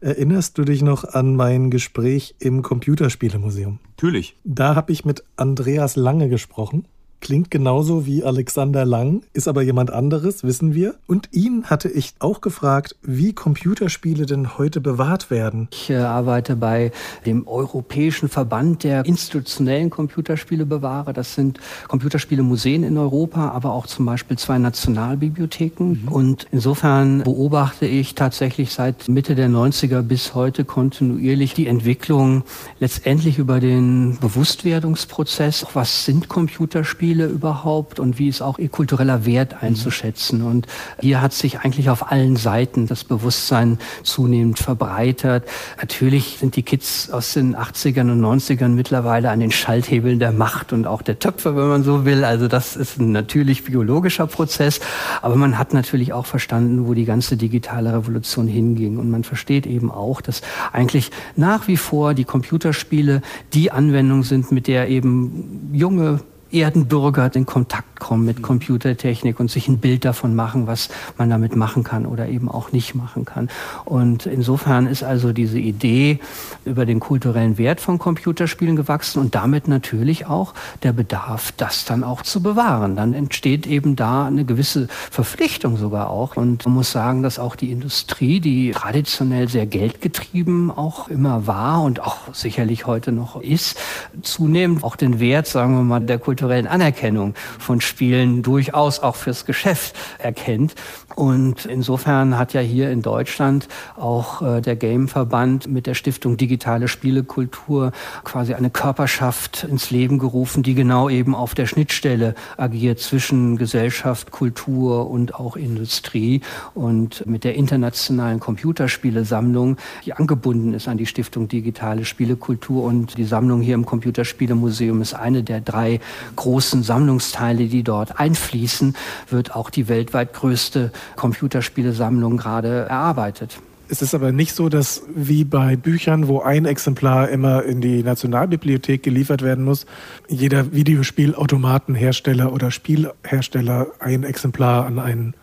[0.00, 3.78] Erinnerst du dich noch an mein Gespräch im Computerspielemuseum?
[3.96, 4.36] Natürlich.
[4.44, 6.86] Da habe ich mit Andreas Lange gesprochen
[7.20, 10.94] klingt genauso wie Alexander Lang, ist aber jemand anderes, wissen wir.
[11.06, 15.68] Und ihn hatte ich auch gefragt, wie Computerspiele denn heute bewahrt werden.
[15.72, 16.92] Ich äh, arbeite bei
[17.24, 21.14] dem Europäischen Verband der institutionellen Computerspielebewahrer.
[21.14, 26.02] Das sind Computerspielemuseen in Europa, aber auch zum Beispiel zwei Nationalbibliotheken.
[26.02, 26.08] Mhm.
[26.08, 32.42] Und insofern beobachte ich tatsächlich seit Mitte der 90er bis heute kontinuierlich die Entwicklung
[32.80, 35.66] letztendlich über den Bewusstwerdungsprozess.
[35.72, 37.03] Was sind Computerspiele?
[37.04, 40.42] Computerspiele überhaupt und wie ist auch ihr kultureller Wert einzuschätzen.
[40.42, 40.66] Und
[41.00, 45.44] hier hat sich eigentlich auf allen Seiten das Bewusstsein zunehmend verbreitert.
[45.78, 50.72] Natürlich sind die Kids aus den 80ern und 90ern mittlerweile an den Schalthebeln der Macht
[50.72, 52.24] und auch der Töpfe, wenn man so will.
[52.24, 54.80] Also das ist ein natürlich biologischer Prozess.
[55.20, 58.96] Aber man hat natürlich auch verstanden, wo die ganze digitale Revolution hinging.
[58.96, 60.40] Und man versteht eben auch, dass
[60.72, 63.20] eigentlich nach wie vor die Computerspiele
[63.52, 66.20] die Anwendung sind, mit der eben junge
[66.54, 70.88] Erdenbürger in Kontakt kommen mit Computertechnik und sich ein Bild davon machen, was
[71.18, 73.48] man damit machen kann oder eben auch nicht machen kann.
[73.84, 76.20] Und insofern ist also diese Idee
[76.64, 82.04] über den kulturellen Wert von Computerspielen gewachsen und damit natürlich auch der Bedarf, das dann
[82.04, 82.94] auch zu bewahren.
[82.94, 86.36] Dann entsteht eben da eine gewisse Verpflichtung sogar auch.
[86.36, 91.82] Und man muss sagen, dass auch die Industrie, die traditionell sehr geldgetrieben auch immer war
[91.82, 93.78] und auch sicherlich heute noch ist,
[94.22, 99.16] zunehmend auch den Wert, sagen wir mal, der Kultur kulturellen Anerkennung von Spielen durchaus auch
[99.16, 100.74] fürs Geschäft erkennt.
[101.14, 106.88] Und insofern hat ja hier in Deutschland auch äh, der Gameverband mit der Stiftung Digitale
[106.88, 107.92] Spielekultur
[108.24, 114.32] quasi eine Körperschaft ins Leben gerufen, die genau eben auf der Schnittstelle agiert zwischen Gesellschaft,
[114.32, 116.40] Kultur und auch Industrie
[116.74, 123.24] und mit der internationalen Computerspielesammlung, die angebunden ist an die Stiftung Digitale Spielekultur und die
[123.24, 126.00] Sammlung hier im Computerspielemuseum ist eine der drei
[126.36, 128.96] großen Sammlungsteile, die dort einfließen,
[129.28, 133.58] wird auch die weltweit größte Computerspielesammlung gerade erarbeitet.
[133.88, 138.02] Es ist aber nicht so, dass wie bei Büchern, wo ein Exemplar immer in die
[138.02, 139.84] Nationalbibliothek geliefert werden muss,
[140.26, 145.34] jeder Videospielautomatenhersteller oder Spielhersteller ein Exemplar an einen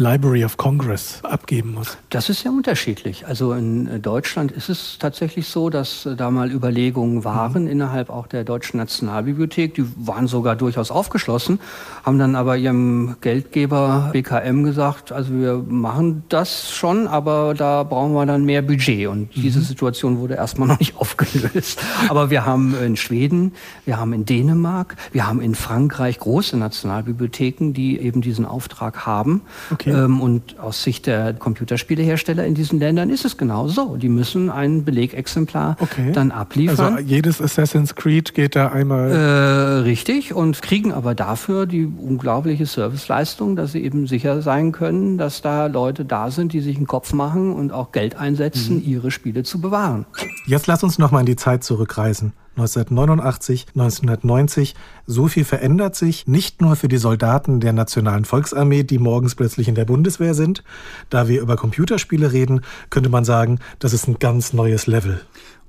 [0.00, 1.98] Library of Congress abgeben muss?
[2.08, 3.26] Das ist sehr unterschiedlich.
[3.26, 7.70] Also in äh, Deutschland ist es tatsächlich so, dass äh, da mal Überlegungen waren mhm.
[7.70, 9.74] innerhalb auch der Deutschen Nationalbibliothek.
[9.74, 11.60] Die waren sogar durchaus aufgeschlossen,
[12.02, 18.14] haben dann aber ihrem Geldgeber BKM gesagt, also wir machen das schon, aber da brauchen
[18.14, 19.06] wir dann mehr Budget.
[19.06, 19.42] Und mhm.
[19.42, 21.78] diese Situation wurde erstmal noch nicht aufgelöst.
[22.08, 23.52] Aber wir haben in Schweden,
[23.84, 29.42] wir haben in Dänemark, wir haben in Frankreich große Nationalbibliotheken, die eben diesen Auftrag haben.
[29.70, 29.89] Okay.
[29.90, 33.96] Ähm, und aus Sicht der Computerspielehersteller in diesen Ländern ist es genau so.
[33.96, 36.12] Die müssen ein Belegexemplar okay.
[36.12, 36.94] dann abliefern.
[36.94, 39.10] Also jedes Assassin's Creed geht da einmal.
[39.10, 45.18] Äh, richtig und kriegen aber dafür die unglaubliche Serviceleistung, dass sie eben sicher sein können,
[45.18, 48.84] dass da Leute da sind, die sich einen Kopf machen und auch Geld einsetzen, mhm.
[48.84, 50.06] ihre Spiele zu bewahren.
[50.46, 52.32] Jetzt lass uns noch mal in die Zeit zurückreisen.
[52.56, 54.74] 1989, 1990.
[55.06, 59.68] So viel verändert sich, nicht nur für die Soldaten der Nationalen Volksarmee, die morgens plötzlich
[59.68, 60.62] in der Bundeswehr sind.
[61.08, 65.20] Da wir über Computerspiele reden, könnte man sagen, das ist ein ganz neues Level.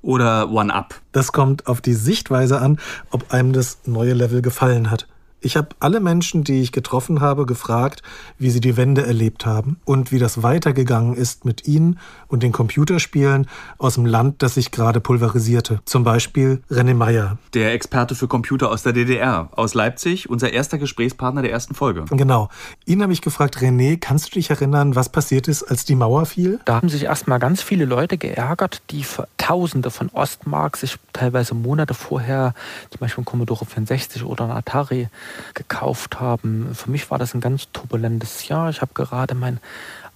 [0.02, 1.00] Oder One-Up.
[1.12, 2.78] Das kommt auf die Sichtweise an,
[3.10, 5.06] ob einem das neue Level gefallen hat.
[5.44, 8.02] Ich habe alle Menschen, die ich getroffen habe, gefragt,
[8.38, 12.52] wie sie die Wende erlebt haben und wie das weitergegangen ist mit ihnen und den
[12.52, 15.80] Computerspielen aus dem Land, das sich gerade pulverisierte.
[15.84, 17.38] Zum Beispiel René Meyer.
[17.54, 22.04] Der Experte für Computer aus der DDR, aus Leipzig, unser erster Gesprächspartner der ersten Folge.
[22.10, 22.48] Genau.
[22.86, 26.24] Ihn habe ich gefragt, René, kannst du dich erinnern, was passiert ist, als die Mauer
[26.24, 26.60] fiel?
[26.66, 29.02] Da haben sich erstmal ganz viele Leute geärgert, die
[29.42, 32.54] Tausende von Ostmark sich teilweise Monate vorher
[32.90, 35.08] zum Beispiel ein Commodore 64 oder ein Atari
[35.54, 36.72] gekauft haben.
[36.76, 38.70] Für mich war das ein ganz turbulentes Jahr.
[38.70, 39.58] Ich habe gerade mein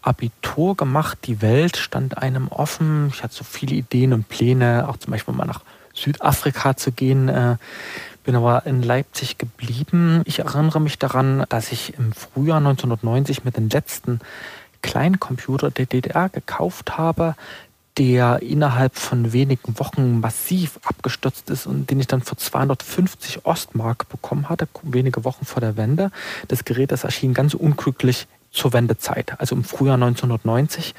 [0.00, 1.18] Abitur gemacht.
[1.24, 3.10] Die Welt stand einem offen.
[3.12, 5.62] Ich hatte so viele Ideen und Pläne, auch zum Beispiel mal nach
[5.92, 7.28] Südafrika zu gehen.
[7.28, 7.56] Äh,
[8.22, 10.22] bin aber in Leipzig geblieben.
[10.24, 14.20] Ich erinnere mich daran, dass ich im Frühjahr 1990 mit den letzten
[14.82, 17.34] Kleincomputer der DDR gekauft habe,
[17.98, 24.08] der innerhalb von wenigen Wochen massiv abgestürzt ist und den ich dann für 250 Ostmark
[24.08, 26.10] bekommen hatte, wenige Wochen vor der Wende.
[26.48, 30.94] Das Gerät, das erschien ganz unglücklich zur Wendezeit, also im Frühjahr 1990.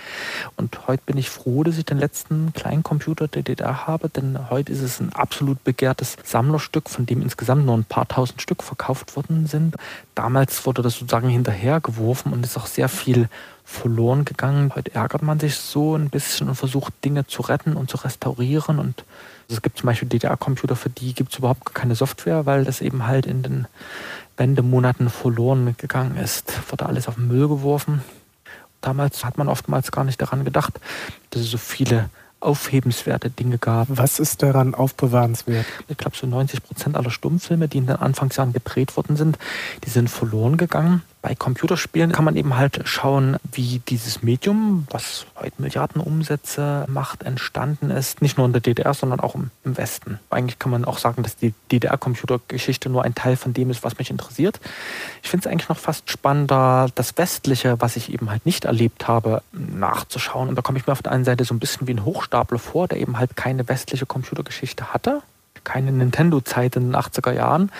[0.56, 4.50] Und heute bin ich froh, dass ich den letzten kleinen Computer der DDR habe, denn
[4.50, 8.64] heute ist es ein absolut begehrtes Sammlerstück, von dem insgesamt nur ein paar tausend Stück
[8.64, 9.76] verkauft worden sind.
[10.14, 13.28] Damals wurde das sozusagen hinterhergeworfen und ist auch sehr viel
[13.68, 14.72] verloren gegangen.
[14.74, 18.80] Heute ärgert man sich so ein bisschen und versucht Dinge zu retten und zu restaurieren.
[18.80, 19.04] Und
[19.50, 23.06] es gibt zum Beispiel DDR-Computer, für die gibt es überhaupt keine Software, weil das eben
[23.06, 23.68] halt in den
[24.38, 26.54] Wendemonaten verloren gegangen ist.
[26.72, 28.02] Wurde alles auf den Müll geworfen.
[28.80, 30.80] Damals hat man oftmals gar nicht daran gedacht,
[31.32, 33.88] dass es so viele aufhebenswerte Dinge gab.
[33.90, 35.66] Was ist daran aufbewahrenswert?
[35.90, 39.38] Ich glaube, so 90 Prozent aller Stummfilme, die in den Anfangsjahren gedreht worden sind,
[39.84, 41.02] die sind verloren gegangen.
[41.22, 47.24] Bei Computerspielen kann man eben halt schauen, wie dieses Medium, was heute Milliarden Umsätze macht,
[47.24, 48.22] entstanden ist.
[48.22, 50.20] Nicht nur in der DDR, sondern auch im, Westen.
[50.30, 53.98] Eigentlich kann man auch sagen, dass die DDR-Computergeschichte nur ein Teil von dem ist, was
[53.98, 54.62] mich interessiert.
[55.22, 59.10] Ich finde es eigentlich noch fast spannender, das Westliche, was ich eben halt nicht erlebt
[59.10, 60.48] habe, nachzuschauen.
[60.48, 62.60] Und da komme ich mir auf der einen Seite so ein bisschen wie ein Hochstapler
[62.60, 65.22] vor, der eben halt keine westliche Computergeschichte hatte
[65.68, 67.72] keine Nintendo-Zeit in den 80er Jahren.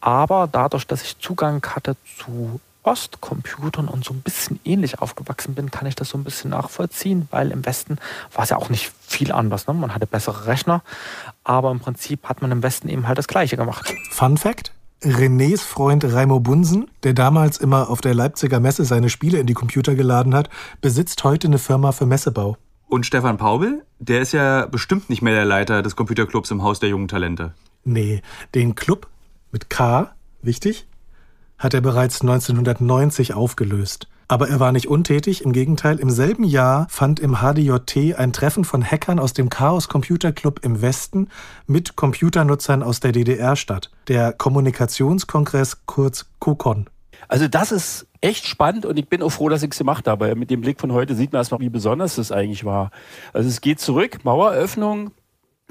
[0.00, 5.70] Aber dadurch, dass ich Zugang hatte zu Ostcomputern und so ein bisschen ähnlich aufgewachsen bin,
[5.70, 7.98] kann ich das so ein bisschen nachvollziehen, weil im Westen
[8.32, 9.66] war es ja auch nicht viel anders.
[9.66, 9.74] Ne?
[9.74, 10.82] Man hatte bessere Rechner,
[11.44, 13.94] aber im Prinzip hat man im Westen eben halt das Gleiche gemacht.
[14.10, 14.72] Fun Fact?
[15.02, 19.54] Renés Freund Raimo Bunsen, der damals immer auf der Leipziger Messe seine Spiele in die
[19.54, 20.48] Computer geladen hat,
[20.80, 22.56] besitzt heute eine Firma für Messebau.
[22.88, 26.78] Und Stefan Paubel, der ist ja bestimmt nicht mehr der Leiter des Computerclubs im Haus
[26.78, 27.52] der jungen Talente.
[27.84, 28.22] Nee,
[28.54, 29.08] den Club
[29.50, 30.86] mit K, wichtig,
[31.62, 34.08] hat er bereits 1990 aufgelöst.
[34.26, 38.64] Aber er war nicht untätig, im Gegenteil, im selben Jahr fand im HDJT ein Treffen
[38.64, 41.28] von Hackern aus dem Chaos Computer Club im Westen
[41.66, 43.90] mit Computernutzern aus der DDR statt.
[44.08, 46.88] Der Kommunikationskongress kurz KOKON.
[47.28, 50.34] Also das ist echt spannend und ich bin auch froh, dass ich es gemacht habe.
[50.34, 52.90] Mit dem Blick von heute sieht man erstmal, wie besonders das eigentlich war.
[53.32, 55.12] Also es geht zurück, Maueröffnung,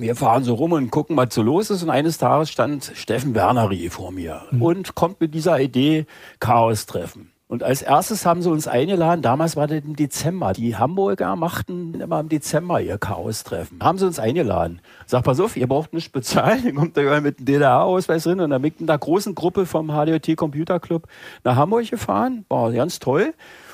[0.01, 1.83] wir fahren so rum und gucken, was so los ist.
[1.83, 4.61] Und eines Tages stand Steffen Wernery vor mir mhm.
[4.61, 6.05] und kommt mit dieser Idee
[6.39, 7.31] Chaos treffen.
[7.51, 10.53] Und als erstes haben sie uns eingeladen, damals war das im Dezember.
[10.53, 13.79] Die Hamburger machten immer im Dezember ihr Chaos-Treffen.
[13.83, 14.79] Haben sie uns eingeladen.
[15.05, 16.61] Sag, pass auf, ihr braucht nicht bezahlen.
[16.63, 18.39] Dann kommt da mit einem DDR-Ausweis drin.
[18.39, 21.09] Und dann mit einer großen Gruppe vom HDT Computer Club
[21.43, 22.45] nach Hamburg gefahren.
[22.47, 23.33] War ganz toll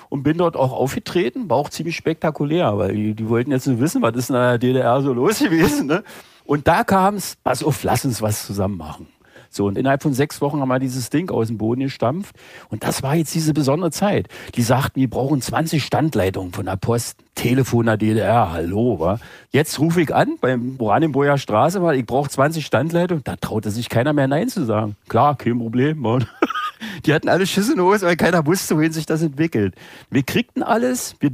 [0.10, 1.50] und bin dort auch aufgetreten.
[1.50, 4.58] War auch ziemlich spektakulär, weil die, die wollten jetzt nur wissen, was ist in der
[4.58, 5.88] DDR so los gewesen.
[5.88, 6.04] Ne?
[6.46, 9.08] Und da kam es, pass auf, lass uns was zusammen machen.
[9.50, 12.36] So, und innerhalb von sechs Wochen haben wir dieses Ding aus dem Boden gestampft.
[12.70, 14.28] Und das war jetzt diese besondere Zeit.
[14.56, 17.18] Die sagten, wir brauchen 20 Standleitungen von der Post.
[17.36, 19.20] Telefon der DDR, hallo, wa?
[19.52, 23.24] Jetzt rufe ich an beim Oranienburger Straße, weil ich brauche 20 Standleitungen.
[23.24, 24.96] Da traute sich keiner mehr Nein zu sagen.
[25.08, 26.28] Klar, kein Problem, Mann.
[27.06, 29.76] Die hatten alle Schüsse in Hose, weil keiner wusste, wohin sich das entwickelt.
[30.10, 31.32] Wir kriegten alles, wir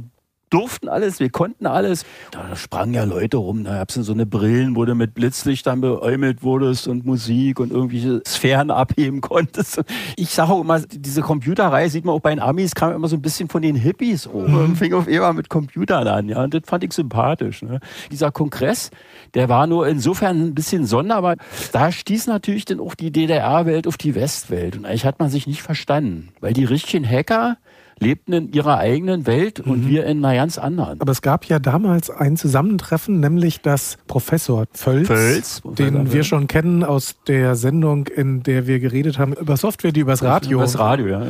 [0.50, 2.04] durften alles, wir konnten alles.
[2.30, 5.80] Da sprangen ja Leute rum, da gab es so eine Brillen, wo du mit Blitzlichtern
[5.80, 9.82] beäumelt wurdest und Musik und irgendwelche Sphären abheben konntest.
[10.16, 13.16] Ich sage auch immer, diese Computerreihe sieht man auch bei den Amis, kam immer so
[13.16, 14.70] ein bisschen von den Hippies oben.
[14.70, 14.76] Mhm.
[14.76, 17.62] Fing auf immer mit Computern an, ja, und das fand ich sympathisch.
[17.62, 17.80] Ne?
[18.10, 18.90] Dieser Kongress,
[19.34, 21.36] der war nur insofern ein bisschen sonderbar.
[21.72, 24.76] Da stieß natürlich dann auch die DDR-Welt auf die Westwelt.
[24.76, 27.56] Und eigentlich hat man sich nicht verstanden, weil die richtigen Hacker,
[27.98, 29.88] lebten in ihrer eigenen Welt und mhm.
[29.88, 31.00] wir in einer ganz anderen.
[31.00, 36.46] Aber es gab ja damals ein Zusammentreffen, nämlich das Professor Völz, Völz den wir schon
[36.46, 40.78] kennen aus der Sendung, in der wir geredet haben über Software, die übers Radio, übers
[40.78, 41.20] Radio ja.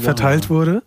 [0.00, 0.82] verteilt Sache, wurde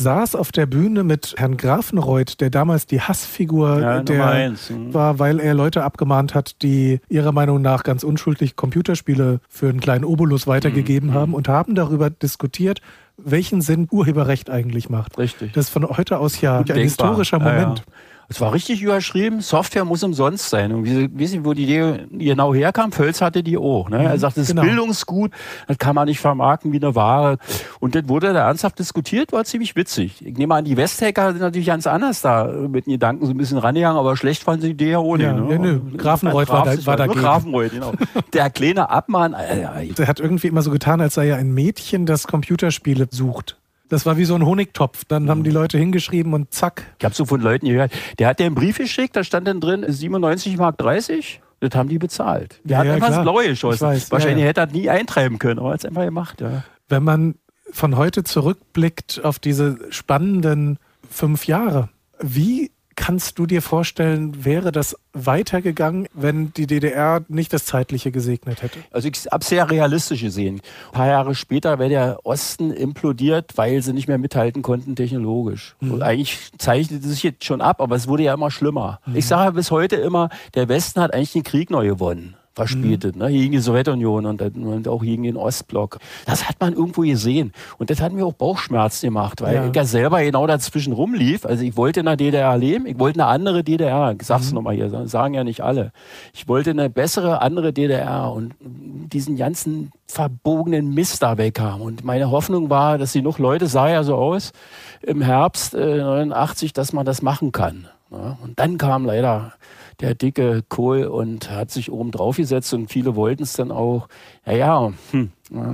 [0.00, 4.94] saß auf der Bühne mit Herrn Grafenreuth, der damals die Hassfigur ja, der eins, hm.
[4.94, 9.80] war, weil er Leute abgemahnt hat, die ihrer Meinung nach ganz unschuldig Computerspiele für einen
[9.80, 11.14] kleinen Obolus weitergegeben mhm.
[11.14, 12.80] haben und haben darüber diskutiert,
[13.24, 15.18] welchen Sinn Urheberrecht eigentlich macht.
[15.18, 15.52] Richtig.
[15.52, 17.78] Das ist von heute aus ja ein historischer Moment.
[17.78, 18.09] Ja, ja.
[18.32, 20.72] Es war richtig überschrieben, Software muss umsonst sein.
[20.72, 22.92] Und wissen Sie, wo die Idee genau herkam?
[22.92, 23.90] Völz hatte die auch.
[23.90, 24.04] Ne?
[24.04, 24.62] Er mhm, sagt, das genau.
[24.62, 25.32] ist Bildungsgut,
[25.66, 27.38] das kann man nicht vermarkten wie eine Ware.
[27.80, 30.24] Und das wurde da ernsthaft diskutiert, war ziemlich witzig.
[30.24, 33.36] Ich nehme an, die Westhacker sind natürlich ganz anders da mit den Gedanken so ein
[33.36, 35.24] bisschen rangegangen, aber schlecht fanden sie die Idee ja ohne.
[35.24, 35.58] Ja, ne?
[35.58, 35.80] nö.
[35.96, 37.20] Grafenreuth war, da, war dagegen.
[37.20, 37.94] Grafenreuth, genau.
[38.32, 39.34] Der kleine Abmann.
[39.34, 43.59] Äh, der hat irgendwie immer so getan, als sei er ein Mädchen, das Computerspiele sucht.
[43.90, 45.04] Das war wie so ein Honigtopf.
[45.04, 46.94] Dann haben die Leute hingeschrieben und zack.
[46.98, 49.60] Ich habe so von Leuten gehört, der hat dir einen Brief geschickt, da stand dann
[49.60, 51.42] drin 97 Mark 30.
[51.58, 52.60] Das haben die bezahlt.
[52.64, 53.18] Der ja, hat ja, einfach klar.
[53.18, 53.86] ins Blaue geschossen.
[53.88, 56.42] Weiß, Wahrscheinlich ja, hätte er das nie eintreiben können, aber er hat es einfach gemacht.
[56.88, 57.34] Wenn man
[57.70, 60.78] von heute zurückblickt auf diese spannenden
[61.10, 62.70] fünf Jahre, wie
[63.00, 68.78] Kannst du dir vorstellen, wäre das weitergegangen, wenn die DDR nicht das Zeitliche gesegnet hätte?
[68.90, 70.60] Also ich habe sehr realistisch gesehen.
[70.88, 75.76] Ein paar Jahre später wäre der Osten implodiert, weil sie nicht mehr mithalten konnten technologisch.
[75.80, 75.92] Mhm.
[75.92, 79.00] Und eigentlich zeichnete sich jetzt schon ab, aber es wurde ja immer schlimmer.
[79.06, 79.16] Mhm.
[79.16, 83.22] Ich sage bis heute immer, der Westen hat eigentlich den Krieg neu gewonnen verspieltet, mhm.
[83.22, 83.30] ne?
[83.30, 85.98] gegen die Sowjetunion und, und, auch gegen den Ostblock.
[86.26, 87.52] Das hat man irgendwo gesehen.
[87.78, 89.66] Und das hat mir auch Bauchschmerzen gemacht, weil ja.
[89.66, 91.46] ich ja selber genau dazwischen rumlief.
[91.46, 94.14] Also ich wollte in der DDR leben, ich wollte eine andere DDR.
[94.18, 94.56] Ich sag's mhm.
[94.56, 95.92] nochmal hier, sagen ja nicht alle.
[96.34, 101.80] Ich wollte eine bessere, andere DDR und diesen ganzen verbogenen Mist da weg haben.
[101.80, 104.52] Und meine Hoffnung war, dass sie noch Leute, sah ja so aus,
[105.00, 107.86] im Herbst äh, 89, dass man das machen kann.
[108.10, 108.36] Ne?
[108.42, 109.54] Und dann kam leider
[110.00, 114.08] der dicke Kohl und hat sich oben drauf gesetzt und viele wollten es dann auch.
[114.46, 115.30] Ja, ja, hm.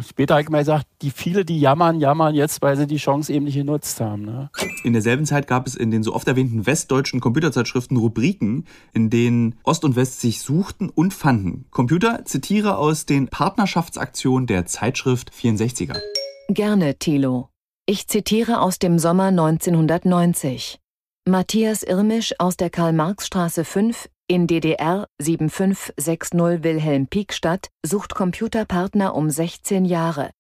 [0.09, 3.33] Später habe ich mal gesagt, die viele, die jammern, jammern jetzt, weil sie die Chance
[3.33, 4.25] eben nicht genutzt haben.
[4.25, 4.51] Ne?
[4.85, 9.57] In derselben Zeit gab es in den so oft erwähnten westdeutschen Computerzeitschriften Rubriken, in denen
[9.65, 11.67] Ost und West sich suchten und fanden.
[11.71, 16.01] Computer zitiere aus den Partnerschaftsaktionen der Zeitschrift 64er.
[16.49, 17.51] Gerne, Thilo.
[17.85, 20.79] Ich zitiere aus dem Sommer 1990.
[21.29, 29.85] Matthias Irmisch aus der Karl-Marx-Straße 5 in DDR 7560 Wilhelm Pieck-Stadt sucht Computerpartner um 16
[29.85, 30.31] Jahre.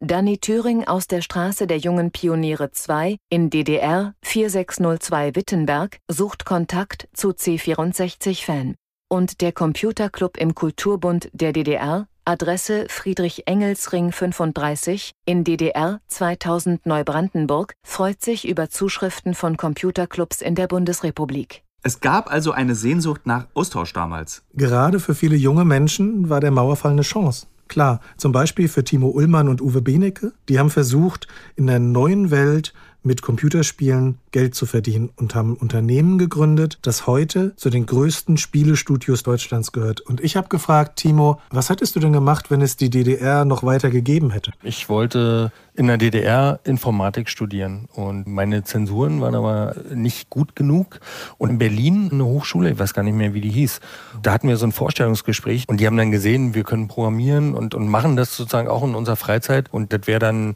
[0.00, 7.08] Danny Thüring aus der Straße der jungen Pioniere 2 in DDR 4602 Wittenberg sucht Kontakt
[7.12, 8.76] zu C64-Fan.
[9.08, 18.22] Und der Computerclub im Kulturbund der DDR, Adresse Friedrich-Engels-Ring 35 in DDR 2000 Neubrandenburg, freut
[18.22, 21.64] sich über Zuschriften von Computerclubs in der Bundesrepublik.
[21.86, 24.42] Es gab also eine Sehnsucht nach Austausch damals.
[24.54, 27.46] Gerade für viele junge Menschen war der Mauerfall eine Chance.
[27.68, 30.32] Klar, zum Beispiel für Timo Ullmann und Uwe Benecke.
[30.48, 32.72] Die haben versucht, in der neuen Welt
[33.04, 38.36] mit Computerspielen Geld zu verdienen und haben ein Unternehmen gegründet, das heute zu den größten
[38.36, 40.00] Spielestudios Deutschlands gehört.
[40.00, 43.62] Und ich habe gefragt, Timo, was hättest du denn gemacht, wenn es die DDR noch
[43.62, 44.52] weiter gegeben hätte?
[44.62, 51.00] Ich wollte in der DDR Informatik studieren und meine Zensuren waren aber nicht gut genug.
[51.36, 53.80] Und in Berlin eine Hochschule, ich weiß gar nicht mehr, wie die hieß,
[54.22, 57.74] da hatten wir so ein Vorstellungsgespräch und die haben dann gesehen, wir können programmieren und,
[57.74, 60.54] und machen das sozusagen auch in unserer Freizeit und das wäre dann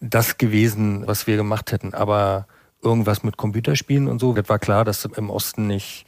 [0.00, 1.94] das gewesen, was wir gemacht hätten.
[1.94, 2.46] Aber
[2.82, 6.06] irgendwas mit Computerspielen und so, das war klar, dass das im Osten nicht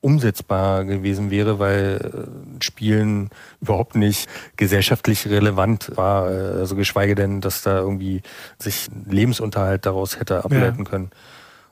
[0.00, 2.28] umsetzbar gewesen wäre, weil
[2.60, 8.22] äh, Spielen überhaupt nicht gesellschaftlich relevant war, also geschweige denn, dass da irgendwie
[8.58, 10.90] sich Lebensunterhalt daraus hätte ableiten ja.
[10.90, 11.10] können.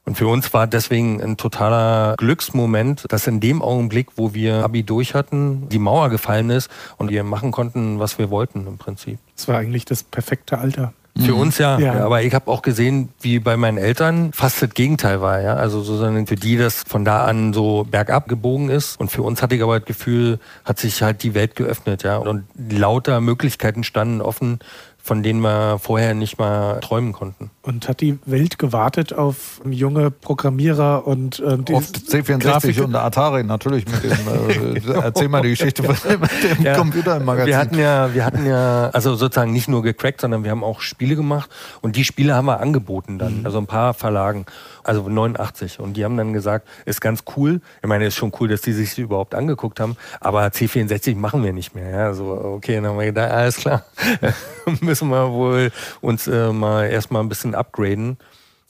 [0.05, 4.85] Und für uns war deswegen ein totaler Glücksmoment, dass in dem Augenblick, wo wir Abi
[4.85, 9.19] durch hatten, die Mauer gefallen ist und wir machen konnten, was wir wollten im Prinzip.
[9.37, 10.93] Es war eigentlich das perfekte Alter.
[11.19, 11.41] Für mhm.
[11.41, 11.79] uns ja.
[11.79, 12.05] ja.
[12.05, 15.41] Aber ich habe auch gesehen, wie bei meinen Eltern fast das Gegenteil war.
[15.41, 15.55] Ja?
[15.55, 19.01] Also sozusagen für die das von da an so bergab gebogen ist.
[19.01, 22.03] Und für uns hatte ich aber das Gefühl, hat sich halt die Welt geöffnet.
[22.03, 22.19] Ja?
[22.19, 24.59] Und lauter Möglichkeiten standen offen
[25.07, 27.53] von denen wir vorher nicht mal träumen konnten.
[27.63, 33.45] Und hat die Welt gewartet auf junge Programmierer und ähm, auf C64 Grafik und Atari
[33.45, 37.47] natürlich mit dem äh, erzähl mal die Geschichte von dem ja, Computer im Magazin.
[37.47, 40.81] Wir hatten ja, wir hatten ja also sozusagen nicht nur gecrackt, sondern wir haben auch
[40.81, 41.51] Spiele gemacht
[41.83, 43.47] und die Spiele haben wir angeboten dann, mhm.
[43.47, 44.45] also ein paar Verlagen
[44.87, 45.81] also 89.
[45.81, 47.61] Und die haben dann gesagt, ist ganz cool.
[47.83, 51.53] Ich meine, ist schon cool, dass die sich überhaupt angeguckt haben, aber C64 machen wir
[51.53, 51.91] nicht mehr.
[51.91, 53.85] Ja, so, okay, dann haben wir gedacht, alles klar,
[54.81, 55.71] müssen wir wohl
[56.01, 58.19] uns äh, mal erstmal ein bisschen upgraden.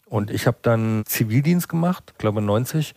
[0.08, 2.94] Und ich habe dann Zivildienst gemacht, glaube 90,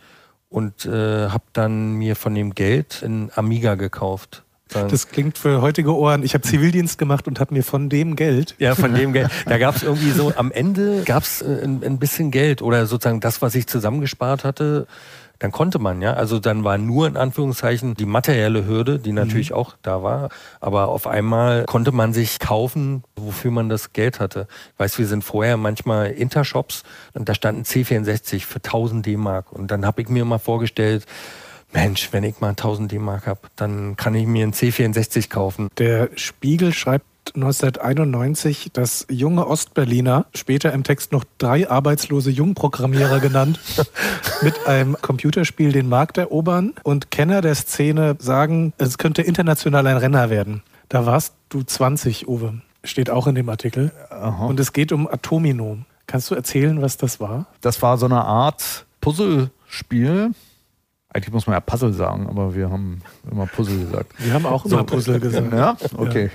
[0.48, 4.44] und äh, habe dann mir von dem Geld ein Amiga gekauft.
[4.72, 6.22] Das klingt für heutige Ohren.
[6.22, 8.54] Ich habe Zivildienst gemacht und habe mir von dem Geld.
[8.58, 9.30] Ja, von dem Geld.
[9.46, 12.86] Da gab es irgendwie so, am Ende gab es äh, ein, ein, bisschen Geld oder
[12.86, 14.86] sozusagen das, was ich zusammengespart hatte.
[15.40, 16.12] Dann konnte man, ja.
[16.12, 19.56] Also dann war nur in Anführungszeichen die materielle Hürde, die natürlich mhm.
[19.56, 20.28] auch da war.
[20.60, 24.46] Aber auf einmal konnte man sich kaufen, wofür man das Geld hatte.
[24.74, 26.82] Ich weiß, wir sind vorher manchmal Intershops
[27.14, 29.50] und da standen C64 für 1000 D-Mark.
[29.50, 31.06] Und dann habe ich mir mal vorgestellt,
[31.72, 35.68] Mensch, wenn ich mal 1000 D-Mark habe, dann kann ich mir einen C64 kaufen.
[35.78, 43.60] Der Spiegel schreibt 1991, dass junge Ostberliner, später im Text noch drei arbeitslose Jungprogrammierer genannt,
[44.42, 49.96] mit einem Computerspiel den Markt erobern und Kenner der Szene sagen, es könnte international ein
[49.96, 50.62] Renner werden.
[50.88, 52.60] Da warst du 20, Uwe.
[52.82, 53.92] Steht auch in dem Artikel.
[54.08, 54.46] Aha.
[54.46, 55.78] Und es geht um Atomino.
[56.06, 57.46] Kannst du erzählen, was das war?
[57.60, 60.32] Das war so eine Art Puzzlespiel
[61.12, 64.12] eigentlich muss man ja Puzzle sagen, aber wir haben immer Puzzle gesagt.
[64.18, 65.52] Wir haben auch immer so, Puzzle gesagt.
[65.52, 66.24] Ja, okay.
[66.24, 66.30] Ja.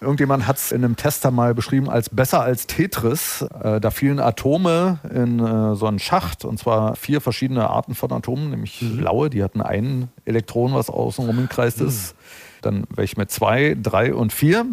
[0.00, 3.42] Irgendjemand hat es in einem Tester mal beschrieben als besser als Tetris.
[3.62, 8.12] Äh, da fielen Atome in äh, so einen Schacht und zwar vier verschiedene Arten von
[8.12, 8.98] Atomen, nämlich mhm.
[8.98, 11.88] blaue, die hatten ein Elektron, was außenrum umkreist mhm.
[11.88, 12.14] ist.
[12.60, 14.66] Dann welche mit zwei, drei und vier.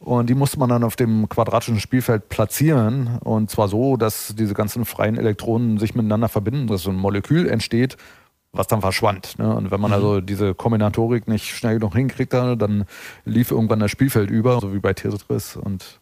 [0.00, 3.18] Und die musste man dann auf dem quadratischen Spielfeld platzieren.
[3.20, 7.48] Und zwar so, dass diese ganzen freien Elektronen sich miteinander verbinden, dass so ein Molekül
[7.48, 7.96] entsteht
[8.52, 9.38] was dann verschwand.
[9.38, 9.54] Ne?
[9.54, 9.94] Und wenn man mhm.
[9.94, 12.84] also diese Kombinatorik nicht schnell genug hinkriegt, dann
[13.24, 15.98] lief irgendwann das Spielfeld über, so wie bei Tetris und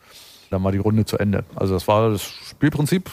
[0.50, 1.44] dann war die Runde zu Ende.
[1.54, 3.08] Also das war das Spielprinzip.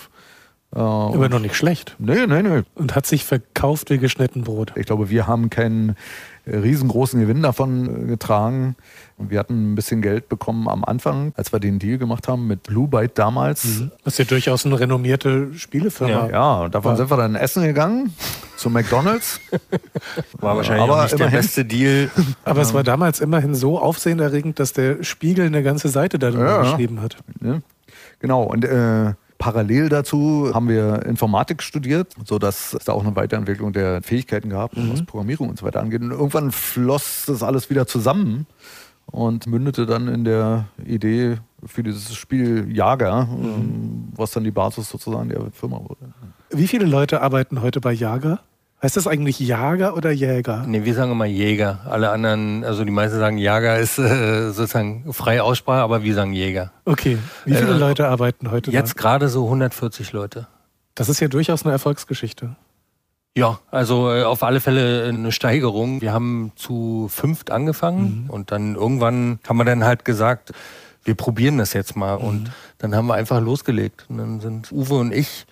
[0.75, 1.95] Äh, Aber noch nicht schlecht.
[1.99, 2.63] Nee, nee, nee.
[2.75, 4.73] Und hat sich verkauft wie geschnitten Brot.
[4.75, 5.95] Ich glaube, wir haben keinen
[6.45, 8.75] riesengroßen Gewinn davon äh, getragen.
[9.17, 12.63] Wir hatten ein bisschen Geld bekommen am Anfang, als wir den Deal gemacht haben mit
[12.63, 13.65] Blue Byte damals.
[13.65, 13.91] Mhm.
[14.03, 16.27] Das ist ja durchaus eine renommierte Spielefirma.
[16.27, 16.97] Ja, ja und davon war.
[16.97, 18.13] sind wir dann essen gegangen.
[18.57, 19.39] Zu McDonalds.
[20.39, 21.39] War wahrscheinlich Aber auch nicht der immerhin.
[21.39, 22.11] beste Deal.
[22.43, 26.61] Aber es war damals immerhin so aufsehenerregend, dass der Spiegel eine ganze Seite darüber Ja.
[26.63, 27.17] geschrieben hat.
[27.41, 27.59] Ja,
[28.19, 28.43] genau.
[28.43, 34.01] Und äh, parallel dazu haben wir Informatik studiert, sodass es da auch eine Weiterentwicklung der
[34.01, 36.01] Fähigkeiten gab, was Programmierung und so weiter angeht.
[36.01, 38.47] Und irgendwann floss das alles wieder zusammen
[39.05, 44.89] und mündete dann in der Idee für dieses Spiel Jager, ähm, was dann die Basis
[44.89, 46.13] sozusagen der Firma wurde.
[46.51, 48.39] Wie viele Leute arbeiten heute bei Jager?
[48.81, 50.63] Heißt das eigentlich Jager oder Jäger?
[50.67, 51.79] Nee, wir sagen immer Jäger.
[51.89, 56.31] Alle anderen, also die meisten sagen Jager ist äh, sozusagen freie Aussprache, aber wir sagen
[56.33, 56.71] Jäger.
[56.85, 57.17] Okay.
[57.45, 59.01] Wie viele Äh, Leute arbeiten heute Jetzt da?
[59.01, 60.45] gerade so 140 Leute.
[60.93, 62.55] Das ist ja durchaus eine Erfolgsgeschichte.
[63.35, 66.01] Ja, also äh, auf alle Fälle eine Steigerung.
[66.01, 70.53] Wir haben zu fünft angefangen und dann irgendwann haben wir dann halt gesagt,
[71.07, 74.05] wir probieren das jetzt mal und dann haben wir einfach losgelegt.
[74.09, 75.45] Und dann sind Uwe und ich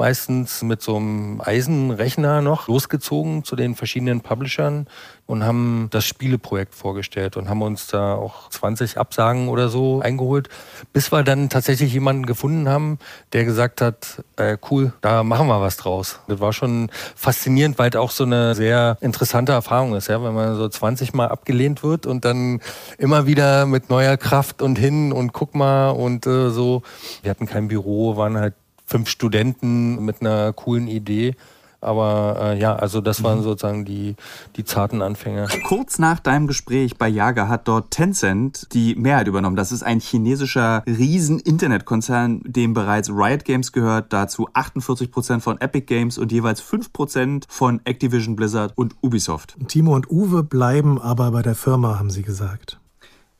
[0.00, 4.86] meistens mit so einem Eisenrechner noch losgezogen zu den verschiedenen Publishern
[5.26, 10.48] und haben das Spieleprojekt vorgestellt und haben uns da auch 20 Absagen oder so eingeholt,
[10.94, 12.98] bis wir dann tatsächlich jemanden gefunden haben,
[13.34, 16.20] der gesagt hat, äh, cool, da machen wir was draus.
[16.28, 20.34] Das war schon faszinierend, weil es auch so eine sehr interessante Erfahrung ist, ja, wenn
[20.34, 22.60] man so 20 Mal abgelehnt wird und dann
[22.96, 26.82] immer wieder mit neuer Kraft und hin und guck mal und äh, so.
[27.20, 28.54] Wir hatten kein Büro, waren halt
[28.90, 31.34] fünf Studenten mit einer coolen Idee.
[31.82, 34.16] Aber äh, ja, also das waren sozusagen die,
[34.56, 35.48] die zarten Anfänge.
[35.64, 39.56] Kurz nach deinem Gespräch bei Jager hat dort Tencent die Mehrheit übernommen.
[39.56, 46.18] Das ist ein chinesischer Riesen-Internetkonzern, dem bereits Riot Games gehört, dazu 48% von Epic Games
[46.18, 49.56] und jeweils 5% von Activision Blizzard und Ubisoft.
[49.68, 52.79] Timo und Uwe bleiben aber bei der Firma, haben sie gesagt.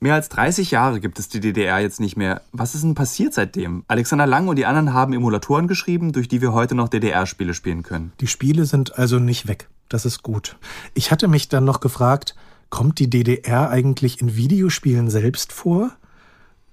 [0.02, 2.40] Mehr als 30 Jahre gibt es die DDR jetzt nicht mehr.
[2.52, 3.84] Was ist denn passiert seitdem?
[3.86, 7.82] Alexander Lang und die anderen haben Emulatoren geschrieben, durch die wir heute noch DDR-Spiele spielen
[7.82, 8.12] können.
[8.18, 9.68] Die Spiele sind also nicht weg.
[9.90, 10.56] Das ist gut.
[10.94, 12.34] Ich hatte mich dann noch gefragt,
[12.70, 15.90] kommt die DDR eigentlich in Videospielen selbst vor?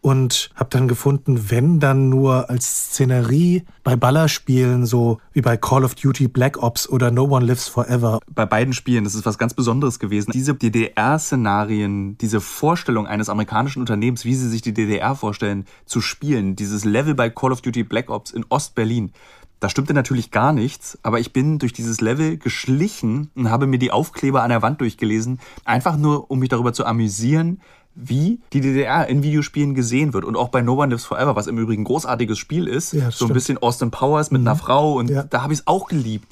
[0.08, 5.84] Und habe dann gefunden, wenn dann nur als Szenerie bei Ballerspielen, so wie bei Call
[5.84, 8.22] of Duty Black Ops oder No One Lives Forever.
[8.34, 10.32] Bei beiden Spielen, das ist was ganz Besonderes gewesen.
[10.32, 16.56] Diese DDR-Szenarien, diese Vorstellung eines amerikanischen Unternehmens, wie sie sich die DDR vorstellen, zu spielen,
[16.56, 19.12] dieses Level bei Call of Duty Black Ops in Ost-Berlin,
[19.60, 23.80] da stimmte natürlich gar nichts, aber ich bin durch dieses Level geschlichen und habe mir
[23.80, 27.60] die Aufkleber an der Wand durchgelesen, einfach nur, um mich darüber zu amüsieren,
[28.00, 30.24] wie die DDR in Videospielen gesehen wird.
[30.24, 33.00] Und auch bei No One Lives Forever, was im Übrigen ein großartiges Spiel ist, Ja,
[33.02, 33.34] so ein stimmt.
[33.34, 35.24] bisschen Austin Powers mit einer Frau und Ja.
[35.24, 36.28] da habe ich es auch geliebt.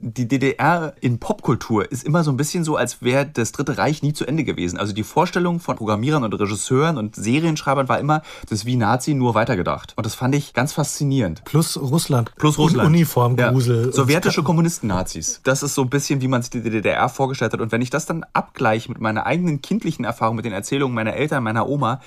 [0.00, 4.02] Die DDR in Popkultur ist immer so ein bisschen so, als wäre das Dritte Reich
[4.02, 4.78] nie zu Ende gewesen.
[4.78, 9.14] Also die Vorstellung von Programmierern und Regisseuren und Serienschreibern war immer, das ist wie Nazi
[9.14, 9.94] nur weitergedacht.
[9.96, 11.42] Und das fand ich ganz faszinierend.
[11.44, 12.32] Plus Russland.
[12.36, 12.86] Plus Russland.
[12.86, 13.86] Und Uniformgrusel.
[13.86, 13.92] Ja.
[13.92, 15.40] Sowjetische Kommunisten-Nazis.
[15.42, 17.60] Das ist so ein bisschen, wie man sich die DDR vorgestellt hat.
[17.60, 21.14] Und wenn ich das dann abgleiche mit meiner eigenen kindlichen Erfahrung, mit den Erzählungen meiner
[21.14, 22.00] Eltern, meiner Oma,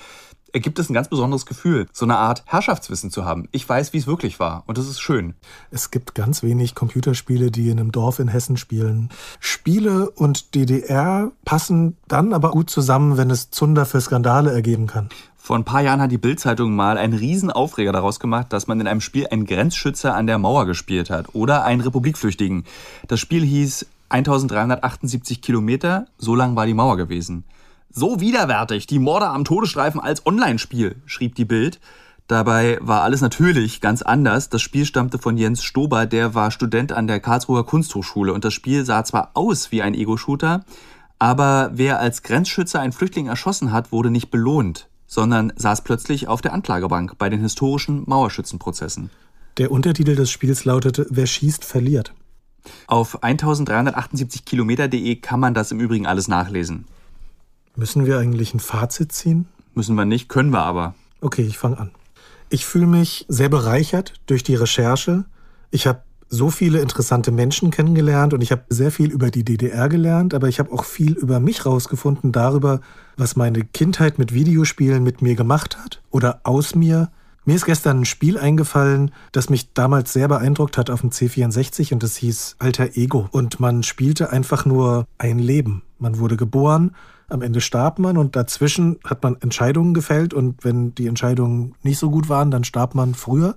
[0.52, 3.48] ergibt es ein ganz besonderes Gefühl, so eine Art Herrschaftswissen zu haben.
[3.52, 4.64] Ich weiß, wie es wirklich war.
[4.66, 5.34] Und das ist schön.
[5.70, 9.10] Es gibt ganz wenig Computerspiele, die in einem Dorf in Hessen spielen.
[9.40, 15.08] Spiele und DDR passen dann aber gut zusammen, wenn es Zunder für Skandale ergeben kann.
[15.36, 18.80] Vor ein paar Jahren hat die Bild-Zeitung mal einen riesen Aufreger daraus gemacht, dass man
[18.80, 22.62] in einem Spiel einen Grenzschützer an der Mauer gespielt hat oder einen Republikflüchtigen.
[23.08, 27.42] Das Spiel hieß 1378 Kilometer, so lang war die Mauer gewesen.
[27.94, 31.78] So widerwärtig, die Morde am Todesstreifen als Online-Spiel, schrieb die Bild.
[32.26, 34.48] Dabei war alles natürlich ganz anders.
[34.48, 38.54] Das Spiel stammte von Jens Stober, der war Student an der Karlsruher Kunsthochschule und das
[38.54, 40.64] Spiel sah zwar aus wie ein Ego-Shooter,
[41.18, 46.40] aber wer als Grenzschützer einen Flüchtling erschossen hat, wurde nicht belohnt, sondern saß plötzlich auf
[46.40, 49.10] der Anklagebank bei den historischen Mauerschützenprozessen.
[49.58, 52.14] Der Untertitel des Spiels lautete Wer schießt, verliert.
[52.86, 56.86] Auf 1378 Kilometer.de kann man das im Übrigen alles nachlesen.
[57.74, 59.46] Müssen wir eigentlich ein Fazit ziehen?
[59.74, 60.94] Müssen wir nicht, können wir aber.
[61.20, 61.90] Okay, ich fange an.
[62.50, 65.24] Ich fühle mich sehr bereichert durch die Recherche.
[65.70, 69.88] Ich habe so viele interessante Menschen kennengelernt und ich habe sehr viel über die DDR
[69.88, 72.80] gelernt, aber ich habe auch viel über mich rausgefunden, darüber,
[73.16, 77.10] was meine Kindheit mit Videospielen mit mir gemacht hat oder aus mir.
[77.44, 81.92] Mir ist gestern ein Spiel eingefallen, das mich damals sehr beeindruckt hat auf dem C64
[81.92, 83.28] und das hieß Alter Ego.
[83.30, 85.82] Und man spielte einfach nur ein Leben.
[85.98, 86.94] Man wurde geboren,
[87.32, 91.98] am Ende starb man und dazwischen hat man Entscheidungen gefällt und wenn die Entscheidungen nicht
[91.98, 93.56] so gut waren, dann starb man früher.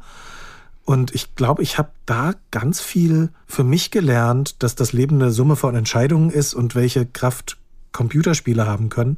[0.85, 5.31] Und ich glaube, ich habe da ganz viel für mich gelernt, dass das Leben eine
[5.31, 7.57] Summe von Entscheidungen ist und welche Kraft
[7.91, 9.17] Computerspiele haben können.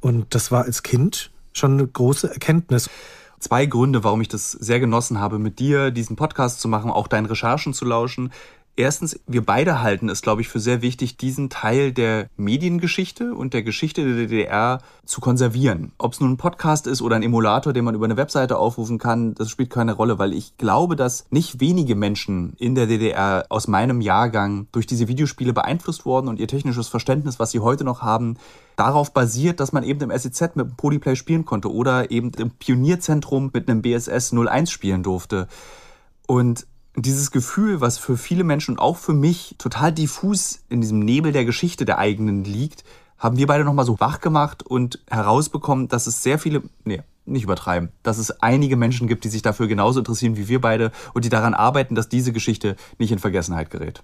[0.00, 2.90] Und das war als Kind schon eine große Erkenntnis.
[3.40, 7.08] Zwei Gründe, warum ich das sehr genossen habe, mit dir diesen Podcast zu machen, auch
[7.08, 8.32] deinen Recherchen zu lauschen.
[8.76, 13.54] Erstens, wir beide halten es, glaube ich, für sehr wichtig, diesen Teil der Mediengeschichte und
[13.54, 15.92] der Geschichte der DDR zu konservieren.
[15.96, 18.98] Ob es nun ein Podcast ist oder ein Emulator, den man über eine Webseite aufrufen
[18.98, 23.46] kann, das spielt keine Rolle, weil ich glaube, dass nicht wenige Menschen in der DDR
[23.48, 27.84] aus meinem Jahrgang durch diese Videospiele beeinflusst wurden und ihr technisches Verständnis, was sie heute
[27.84, 28.38] noch haben,
[28.74, 32.50] darauf basiert, dass man eben im SEZ mit einem Polyplay spielen konnte oder eben im
[32.50, 35.46] Pionierzentrum mit einem BSS 01 spielen durfte.
[36.26, 36.66] Und
[36.96, 41.32] dieses Gefühl, was für viele Menschen und auch für mich total diffus in diesem Nebel
[41.32, 42.84] der Geschichte der eigenen liegt,
[43.18, 47.44] haben wir beide nochmal so wach gemacht und herausbekommen, dass es sehr viele, nee, nicht
[47.44, 51.24] übertreiben, dass es einige Menschen gibt, die sich dafür genauso interessieren wie wir beide und
[51.24, 54.02] die daran arbeiten, dass diese Geschichte nicht in Vergessenheit gerät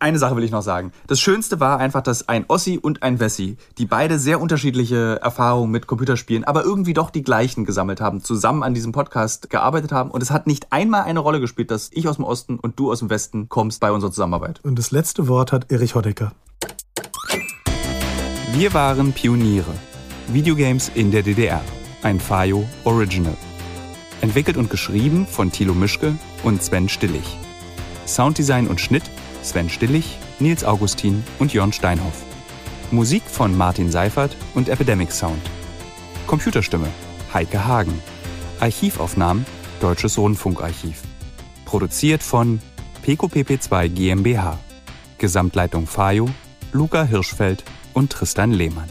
[0.00, 0.92] eine Sache will ich noch sagen.
[1.06, 5.70] Das Schönste war einfach, dass ein Ossi und ein Wessi, die beide sehr unterschiedliche Erfahrungen
[5.70, 10.10] mit Computerspielen, aber irgendwie doch die gleichen gesammelt haben, zusammen an diesem Podcast gearbeitet haben.
[10.10, 12.90] Und es hat nicht einmal eine Rolle gespielt, dass ich aus dem Osten und du
[12.90, 14.60] aus dem Westen kommst bei unserer Zusammenarbeit.
[14.64, 16.32] Und das letzte Wort hat Erich Hodecker.
[18.52, 19.74] Wir waren Pioniere.
[20.28, 21.60] Videogames in der DDR.
[22.02, 23.36] Ein Fayo Original.
[24.22, 27.36] Entwickelt und geschrieben von Thilo Mischke und Sven Stillig.
[28.06, 29.04] Sounddesign und Schnitt
[29.42, 32.24] Sven Stillig, Nils Augustin und Jörn Steinhoff.
[32.90, 35.40] Musik von Martin Seifert und Epidemic Sound.
[36.26, 36.88] Computerstimme
[37.32, 38.00] Heike Hagen.
[38.60, 39.46] Archivaufnahmen
[39.80, 41.02] Deutsches Rundfunkarchiv.
[41.64, 42.60] Produziert von
[43.06, 44.58] PQPP2 GmbH.
[45.18, 46.28] Gesamtleitung Fayo,
[46.72, 47.64] Luca Hirschfeld
[47.94, 48.88] und Tristan Lehmann.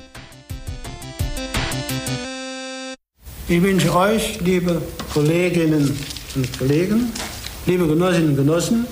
[3.48, 4.82] Ich wünsche euch, liebe
[5.14, 5.98] Kolleginnen
[6.36, 7.12] und Kollegen,
[7.66, 8.86] liebe Genossinnen und Genossen,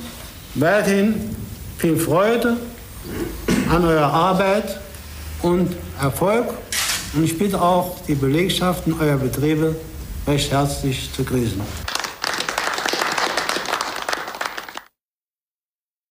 [0.55, 1.35] weiterhin
[1.77, 2.57] viel Freude
[3.69, 4.79] an eurer Arbeit
[5.41, 6.45] und Erfolg.
[7.13, 9.75] Und ich bitte auch die Belegschaften eurer Betriebe
[10.27, 11.61] recht herzlich zu grüßen.